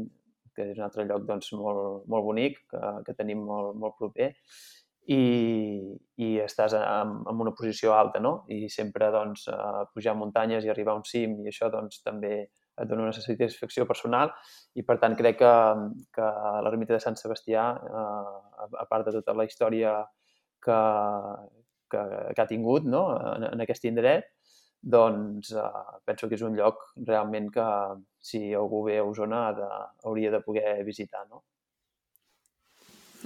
que 0.57 0.71
és 0.71 0.79
un 0.79 0.87
altre 0.87 1.05
lloc 1.05 1.27
doncs, 1.27 1.51
molt, 1.53 2.07
molt 2.09 2.25
bonic, 2.25 2.63
que, 2.71 2.81
que 3.05 3.13
tenim 3.17 3.43
molt, 3.45 3.77
molt 3.77 3.97
proper, 3.99 4.31
i, 5.13 5.19
i 6.19 6.29
estàs 6.43 6.73
en, 6.75 7.13
en 7.29 7.43
una 7.45 7.53
posició 7.55 7.93
alta, 7.95 8.19
no? 8.23 8.41
I 8.51 8.65
sempre 8.73 9.11
doncs, 9.13 9.45
pujar 9.93 10.17
muntanyes 10.19 10.65
i 10.65 10.71
arribar 10.73 10.95
a 10.95 11.01
un 11.03 11.05
cim 11.07 11.37
i 11.43 11.51
això 11.51 11.69
doncs, 11.71 12.01
també 12.03 12.47
et 12.77 12.89
dona 12.89 13.07
una 13.07 13.15
satisfacció 13.15 13.85
personal 13.89 14.31
i 14.77 14.83
per 14.85 14.97
tant 15.01 15.15
crec 15.17 15.39
que, 15.41 15.53
que 16.13 16.29
l'ermita 16.65 16.95
de 16.95 17.01
Sant 17.03 17.17
Sebastià, 17.19 17.67
eh, 17.73 18.67
a 18.83 18.85
part 18.89 19.07
de 19.07 19.15
tota 19.19 19.35
la 19.37 19.47
història 19.47 19.97
que, 20.63 20.79
que, 21.91 22.01
que 22.33 22.43
ha 22.43 22.49
tingut 22.49 22.85
no? 22.85 23.03
en, 23.33 23.47
en 23.51 23.65
aquest 23.65 23.87
indret, 23.89 24.29
doncs 24.81 25.51
eh, 25.57 25.85
penso 26.05 26.29
que 26.29 26.37
és 26.37 26.45
un 26.45 26.57
lloc 26.57 26.83
realment 27.07 27.49
que 27.53 27.67
si 28.21 28.53
algú 28.53 28.83
ve 28.87 28.99
a 29.01 29.05
Osona 29.07 29.51
de, 29.57 29.69
hauria 30.05 30.31
de 30.31 30.41
poder 30.45 30.83
visitar, 30.85 31.25
no? 31.29 31.43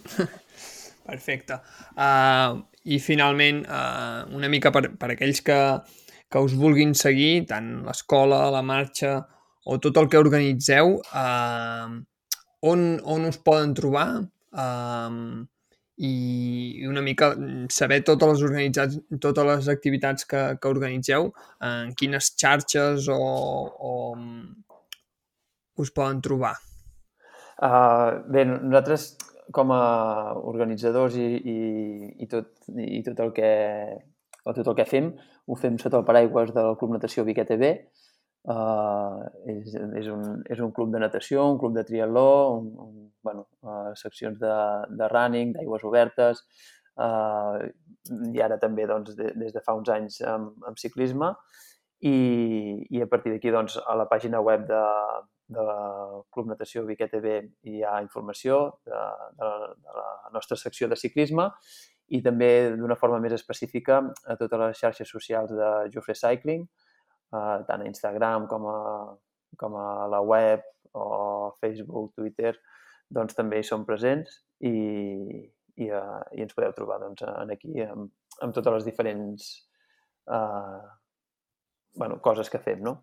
Perfecte. 1.11 1.57
Uh, 1.97 2.61
I 2.85 2.99
finalment, 3.01 3.65
uh, 3.65 4.23
una 4.37 4.47
mica 4.49 4.71
per, 4.73 4.93
per 4.97 5.11
aquells 5.13 5.41
que, 5.45 5.57
que 6.31 6.41
us 6.45 6.53
vulguin 6.57 6.93
seguir, 6.97 7.45
tant 7.49 7.81
l'escola, 7.85 8.45
la 8.53 8.61
marxa 8.65 9.19
o 9.65 9.78
tot 9.82 9.97
el 10.02 10.10
que 10.10 10.19
organitzeu, 10.21 10.97
uh, 11.13 11.89
on, 12.71 12.86
on 13.04 13.30
us 13.30 13.39
poden 13.45 13.76
trobar? 13.78 14.08
Uh, 14.52 15.43
i 16.02 16.82
una 16.89 17.04
mica 17.06 17.30
saber 17.69 18.00
totes 18.08 18.32
les 18.32 18.43
organitzats, 18.47 18.97
totes 19.21 19.45
les 19.45 19.67
activitats 19.69 20.26
que, 20.26 20.41
que 20.58 20.71
organitzeu, 20.71 21.30
en 21.62 21.91
quines 21.97 22.32
xarxes 22.41 23.10
o, 23.13 23.19
o 23.21 23.93
us 25.82 25.93
poden 25.93 26.21
trobar. 26.26 26.56
Uh, 27.62 28.24
bé, 28.34 28.47
nosaltres 28.50 29.12
com 29.54 29.74
a 29.76 29.82
organitzadors 30.50 31.17
i, 31.19 31.28
i, 31.38 31.58
i, 32.24 32.28
tot, 32.32 32.50
i 32.74 33.02
tot, 33.06 33.19
el 33.21 33.34
que, 33.36 33.52
tot 34.47 34.65
el 34.65 34.78
que 34.80 34.88
fem 34.89 35.12
ho 35.45 35.58
fem 35.60 35.78
sota 35.82 36.00
el 36.00 36.08
paraigües 36.08 36.54
del 36.56 36.78
Club 36.80 36.95
Natació 36.95 37.26
Viquet 37.28 37.52
TV. 37.52 37.74
Uh, 38.41 39.21
és, 39.45 39.75
és, 39.75 40.08
un, 40.10 40.39
és 40.49 40.62
un 40.65 40.71
club 40.73 40.89
de 40.93 41.01
natació, 41.04 41.43
un 41.51 41.60
club 41.62 41.75
de 41.75 41.84
triatló, 41.86 42.58
un, 42.58 42.71
un 42.82 42.93
bueno, 43.21 43.45
uh, 43.62 43.91
seccions 43.99 44.39
de, 44.41 44.54
de 44.97 45.10
running, 45.12 45.51
d'aigües 45.58 45.86
obertes, 45.86 46.41
uh, 46.97 47.62
i 48.34 48.41
ara 48.41 48.58
també 48.58 48.88
doncs, 48.89 49.13
de, 49.17 49.30
des 49.38 49.54
de 49.54 49.62
fa 49.62 49.75
uns 49.77 49.91
anys 49.93 50.21
amb, 50.25 50.56
amb 50.65 50.82
ciclisme. 50.82 51.36
I, 52.01 52.15
I 52.89 53.04
a 53.06 53.10
partir 53.10 53.36
d'aquí, 53.36 53.54
doncs, 53.54 53.77
a 53.77 53.93
la 53.93 54.08
pàgina 54.10 54.41
web 54.41 54.65
de, 54.65 54.82
de 55.54 55.65
Club 56.34 56.49
Natació 56.49 56.86
Viquer 56.88 57.12
TV 57.12 57.38
hi 57.69 57.84
ha 57.86 57.99
informació 58.01 58.62
de, 58.88 59.01
de, 59.38 59.49
de 59.86 59.97
la 59.99 60.32
nostra 60.34 60.58
secció 60.58 60.89
de 60.89 60.97
ciclisme 60.97 61.51
i 62.12 62.21
també 62.25 62.71
d'una 62.75 62.97
forma 62.99 63.19
més 63.23 63.36
específica 63.38 64.01
a 64.01 64.38
totes 64.39 64.63
les 64.63 64.82
xarxes 64.82 65.12
socials 65.13 65.54
de 65.56 65.69
Jofre 65.93 66.15
Cycling, 66.17 66.65
eh, 67.33 67.57
tant 67.67 67.83
a 67.83 67.89
Instagram 67.89 68.47
com 68.51 68.67
a, 68.69 68.79
com 69.57 69.77
a 69.79 69.87
la 70.11 70.21
web 70.21 70.63
o 70.93 71.55
Facebook, 71.61 72.13
Twitter, 72.15 72.55
doncs 73.11 73.35
també 73.35 73.59
hi 73.59 73.67
som 73.67 73.85
presents 73.87 74.39
i, 74.67 74.71
i, 74.71 75.87
uh, 75.87 76.21
i 76.35 76.43
ens 76.43 76.55
podeu 76.55 76.73
trobar 76.75 76.99
doncs, 77.03 77.23
en 77.27 77.53
aquí 77.53 77.83
amb, 77.83 78.11
amb 78.43 78.55
totes 78.55 78.79
les 78.79 78.87
diferents 78.87 79.47
uh, 80.31 80.81
bueno, 81.95 82.19
coses 82.23 82.49
que 82.51 82.59
fem, 82.59 82.83
no? 82.83 82.97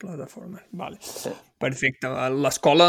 Plataformes, 0.00 0.64
vale. 0.72 0.98
Sí. 1.00 1.30
Perfecte. 1.60 2.10
L'escola 2.34 2.88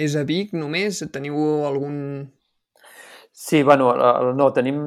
és 0.00 0.14
a 0.16 0.24
Vic 0.26 0.54
només? 0.56 1.02
Teniu 1.12 1.66
algun... 1.68 1.98
Sí, 3.34 3.64
bueno, 3.66 3.90
no, 4.38 4.46
tenim, 4.54 4.78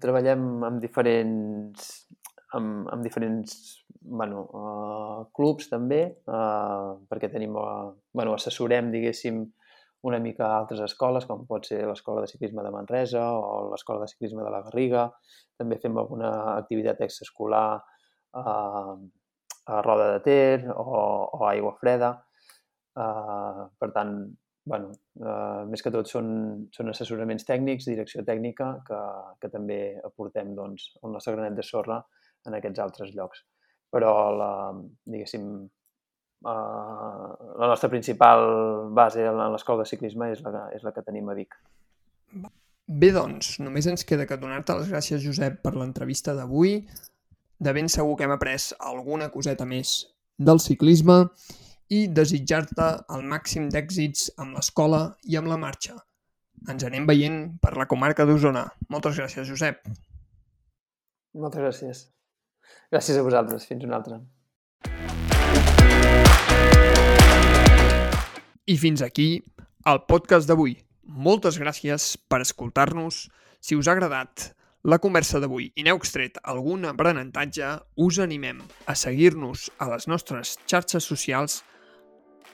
treballem 0.00 0.62
amb 0.68 0.78
diferents, 0.80 1.88
amb, 2.54 2.86
amb 2.94 3.02
diferents 3.02 3.81
bueno, 4.04 4.44
uh, 4.58 5.24
clubs 5.36 5.68
també, 5.70 6.02
uh, 6.26 6.98
perquè 7.10 7.30
tenim, 7.32 7.56
uh, 7.58 7.92
bueno, 8.14 8.34
assessorem, 8.38 8.90
diguéssim, 8.92 9.44
una 10.02 10.18
mica 10.18 10.46
a 10.46 10.58
altres 10.58 10.82
escoles, 10.82 11.26
com 11.30 11.44
pot 11.46 11.66
ser 11.68 11.84
l'Escola 11.86 12.24
de 12.24 12.30
Ciclisme 12.30 12.62
de 12.66 12.72
Manresa 12.74 13.22
o 13.38 13.70
l'Escola 13.70 14.02
de 14.02 14.10
Ciclisme 14.10 14.42
de 14.42 14.50
la 14.50 14.62
Garriga. 14.66 15.06
També 15.58 15.78
fem 15.82 15.98
alguna 15.98 16.32
activitat 16.56 17.04
extraescolar 17.06 17.66
eh, 17.78 18.94
a 19.70 19.80
Roda 19.86 20.08
de 20.16 20.20
Ter 20.26 20.66
o, 20.74 20.82
o 21.38 21.46
Aigua 21.46 21.76
Freda. 21.78 22.10
Eh, 22.98 23.62
per 23.78 23.90
tant, 23.94 24.16
bueno, 24.66 24.90
eh, 25.22 25.62
més 25.70 25.86
que 25.86 25.94
tot 25.94 26.10
són, 26.10 26.34
són 26.74 26.90
assessoraments 26.90 27.46
tècnics, 27.46 27.86
direcció 27.86 28.26
tècnica, 28.26 28.72
que, 28.88 29.00
que 29.38 29.54
també 29.54 29.80
aportem 30.02 30.50
doncs, 30.58 30.90
el 31.02 31.14
nostre 31.14 31.38
granet 31.38 31.62
de 31.62 31.66
sorra 31.66 32.02
en 32.50 32.58
aquests 32.58 32.82
altres 32.82 33.14
llocs. 33.14 33.46
Però, 33.92 34.12
la, 34.32 34.50
diguéssim, 35.12 35.46
uh, 36.48 37.28
la 37.60 37.68
nostra 37.68 37.90
principal 37.92 38.46
base 38.96 39.26
en 39.28 39.42
l'escola 39.52 39.84
de 39.84 39.90
ciclisme 39.90 40.30
és 40.32 40.40
la, 40.46 40.68
és 40.72 40.84
la 40.86 40.94
que 40.96 41.04
tenim 41.04 41.28
a 41.28 41.36
Vic. 41.36 41.58
Bé, 42.88 43.12
doncs, 43.14 43.58
només 43.62 43.86
ens 43.88 44.04
queda 44.08 44.26
que 44.28 44.38
donar-te 44.40 44.74
les 44.78 44.88
gràcies, 44.90 45.22
Josep, 45.24 45.60
per 45.64 45.74
l'entrevista 45.76 46.34
d'avui. 46.36 46.80
De 47.62 47.72
ben 47.76 47.88
segur 47.92 48.16
que 48.18 48.26
hem 48.26 48.34
après 48.34 48.72
alguna 48.80 49.28
coseta 49.30 49.68
més 49.68 50.00
del 50.38 50.58
ciclisme 50.60 51.18
i 51.92 52.06
desitjar-te 52.08 52.88
el 53.14 53.22
màxim 53.28 53.68
d'èxits 53.70 54.32
amb 54.42 54.56
l'escola 54.56 55.02
i 55.28 55.38
amb 55.38 55.52
la 55.52 55.60
marxa. 55.60 55.98
Ens 56.72 56.84
anem 56.88 57.06
veient 57.06 57.38
per 57.62 57.74
la 57.78 57.86
comarca 57.90 58.26
d'Osona. 58.26 58.64
Moltes 58.90 59.18
gràcies, 59.18 59.46
Josep. 59.48 59.82
Moltes 61.38 61.62
gràcies. 61.62 62.02
Gràcies 62.92 63.18
a 63.18 63.26
vosaltres. 63.26 63.66
Fins 63.68 63.84
una 63.84 63.98
altra. 64.00 64.20
I 68.66 68.76
fins 68.78 69.02
aquí 69.02 69.42
el 69.90 70.02
podcast 70.06 70.46
d'avui. 70.48 70.76
Moltes 71.02 71.58
gràcies 71.58 72.12
per 72.30 72.42
escoltar-nos. 72.44 73.26
Si 73.58 73.74
us 73.74 73.88
ha 73.88 73.96
agradat 73.96 74.52
la 74.82 74.98
conversa 75.02 75.40
d'avui 75.42 75.68
i 75.78 75.84
n'heu 75.86 75.98
extret 75.98 76.38
algun 76.42 76.86
aprenentatge, 76.90 77.68
us 77.96 78.20
animem 78.22 78.62
a 78.86 78.94
seguir-nos 78.98 79.68
a 79.78 79.90
les 79.92 80.08
nostres 80.10 80.56
xarxes 80.66 81.06
socials, 81.06 81.60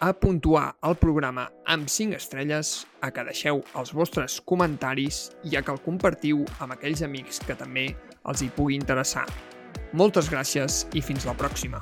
a 0.01 0.13
puntuar 0.13 0.77
el 0.85 0.97
programa 1.01 1.49
amb 1.67 1.89
5 1.91 2.17
estrelles, 2.17 2.87
a 3.01 3.11
que 3.11 3.25
deixeu 3.27 3.63
els 3.75 3.93
vostres 3.97 4.41
comentaris 4.41 5.27
i 5.45 5.57
a 5.57 5.65
que 5.65 5.75
el 5.75 5.85
compartiu 5.85 6.45
amb 6.61 6.77
aquells 6.77 7.03
amics 7.03 7.41
que 7.45 7.57
també 7.59 7.91
els 8.25 8.45
hi 8.45 8.53
pugui 8.55 8.77
interessar. 8.79 9.27
Moltes 9.93 10.29
gràcies 10.33 10.85
i 10.95 11.05
fins 11.05 11.25
la 11.29 11.37
pròxima. 11.39 11.81